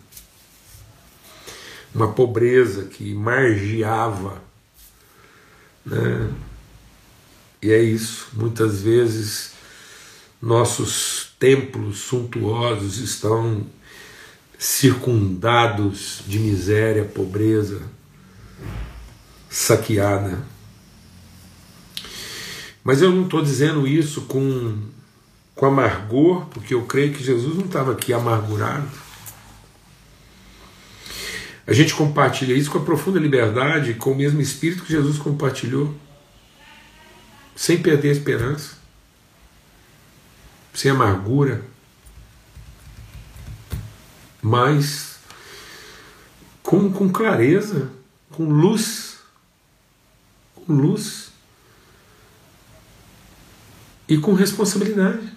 Uma 1.93 2.11
pobreza 2.11 2.85
que 2.85 3.13
margiava. 3.13 4.41
Né? 5.85 6.31
E 7.61 7.71
é 7.71 7.81
isso, 7.81 8.27
muitas 8.33 8.81
vezes 8.81 9.53
nossos 10.41 11.33
templos 11.39 11.99
suntuosos 11.99 12.97
estão 12.97 13.65
circundados 14.59 16.21
de 16.27 16.39
miséria, 16.39 17.05
pobreza, 17.05 17.81
saqueada. 19.49 20.45
Mas 22.83 23.01
eu 23.01 23.11
não 23.11 23.23
estou 23.23 23.41
dizendo 23.41 23.87
isso 23.87 24.21
com, 24.23 24.77
com 25.55 25.65
amargor, 25.65 26.45
porque 26.47 26.73
eu 26.73 26.83
creio 26.83 27.13
que 27.13 27.23
Jesus 27.23 27.55
não 27.55 27.65
estava 27.65 27.93
aqui 27.93 28.11
amargurado. 28.11 29.02
A 31.65 31.73
gente 31.73 31.93
compartilha 31.93 32.53
isso 32.53 32.69
com 32.69 32.77
a 32.77 32.83
profunda 32.83 33.19
liberdade, 33.19 33.93
com 33.93 34.11
o 34.11 34.15
mesmo 34.15 34.41
espírito 34.41 34.83
que 34.83 34.91
Jesus 34.91 35.17
compartilhou, 35.17 35.95
sem 37.55 37.81
perder 37.81 38.09
a 38.09 38.13
esperança, 38.13 38.75
sem 40.73 40.91
amargura 40.91 41.73
mas 44.43 45.19
com, 46.61 46.91
com 46.91 47.09
clareza, 47.09 47.89
com 48.29 48.43
luz, 48.43 49.19
com 50.53 50.73
luz 50.73 51.31
e 54.07 54.17
com 54.17 54.33
responsabilidade. 54.33 55.31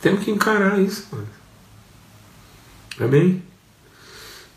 Temos 0.00 0.24
que 0.24 0.32
encarar 0.32 0.80
isso. 0.80 1.06
Mano. 1.12 1.28
Amém? 2.98 3.42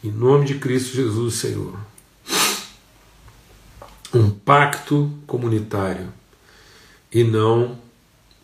Em 0.04 0.12
nome 0.12 0.46
de 0.46 0.56
Cristo 0.56 0.96
Jesus, 0.98 1.36
Senhor. 1.36 1.80
Um 4.14 4.30
pacto 4.30 5.18
comunitário 5.26 6.12
e 7.10 7.24
não 7.24 7.80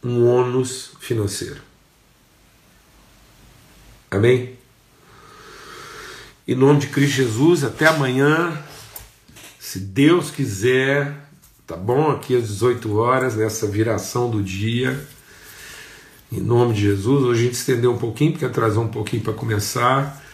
um 0.02 0.26
ônus 0.26 0.92
financeiro. 1.02 1.60
Amém? 4.10 4.58
Em 6.48 6.56
nome 6.56 6.80
de 6.80 6.88
Cristo 6.88 7.18
Jesus, 7.18 7.66
até 7.66 7.88
amanhã. 7.88 8.58
Se 9.60 9.80
Deus 9.80 10.32
quiser, 10.32 11.30
tá 11.68 11.76
bom? 11.76 12.10
Aqui 12.10 12.38
às 12.38 12.48
18 12.48 12.96
horas, 12.96 13.36
nessa 13.36 13.68
viração 13.68 14.32
do 14.32 14.42
dia. 14.42 15.06
Em 16.32 16.40
nome 16.40 16.74
de 16.74 16.82
Jesus. 16.84 17.26
Hoje 17.26 17.42
a 17.42 17.44
gente 17.44 17.56
estendeu 17.56 17.92
um 17.92 17.98
pouquinho, 17.98 18.32
porque 18.32 18.46
atrasou 18.46 18.86
um 18.86 18.88
pouquinho 18.88 19.24
para 19.24 19.34
começar. 19.34 20.29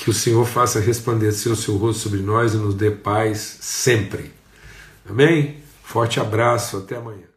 Que 0.00 0.08
o 0.08 0.14
Senhor 0.14 0.46
faça 0.46 0.80
resplandecer 0.80 1.52
o 1.52 1.56
seu 1.56 1.76
rosto 1.76 2.04
sobre 2.04 2.20
nós 2.20 2.54
e 2.54 2.56
nos 2.56 2.74
dê 2.74 2.90
paz 2.90 3.58
sempre. 3.60 4.32
Amém? 5.06 5.62
Forte 5.84 6.18
abraço, 6.18 6.78
até 6.78 6.96
amanhã. 6.96 7.29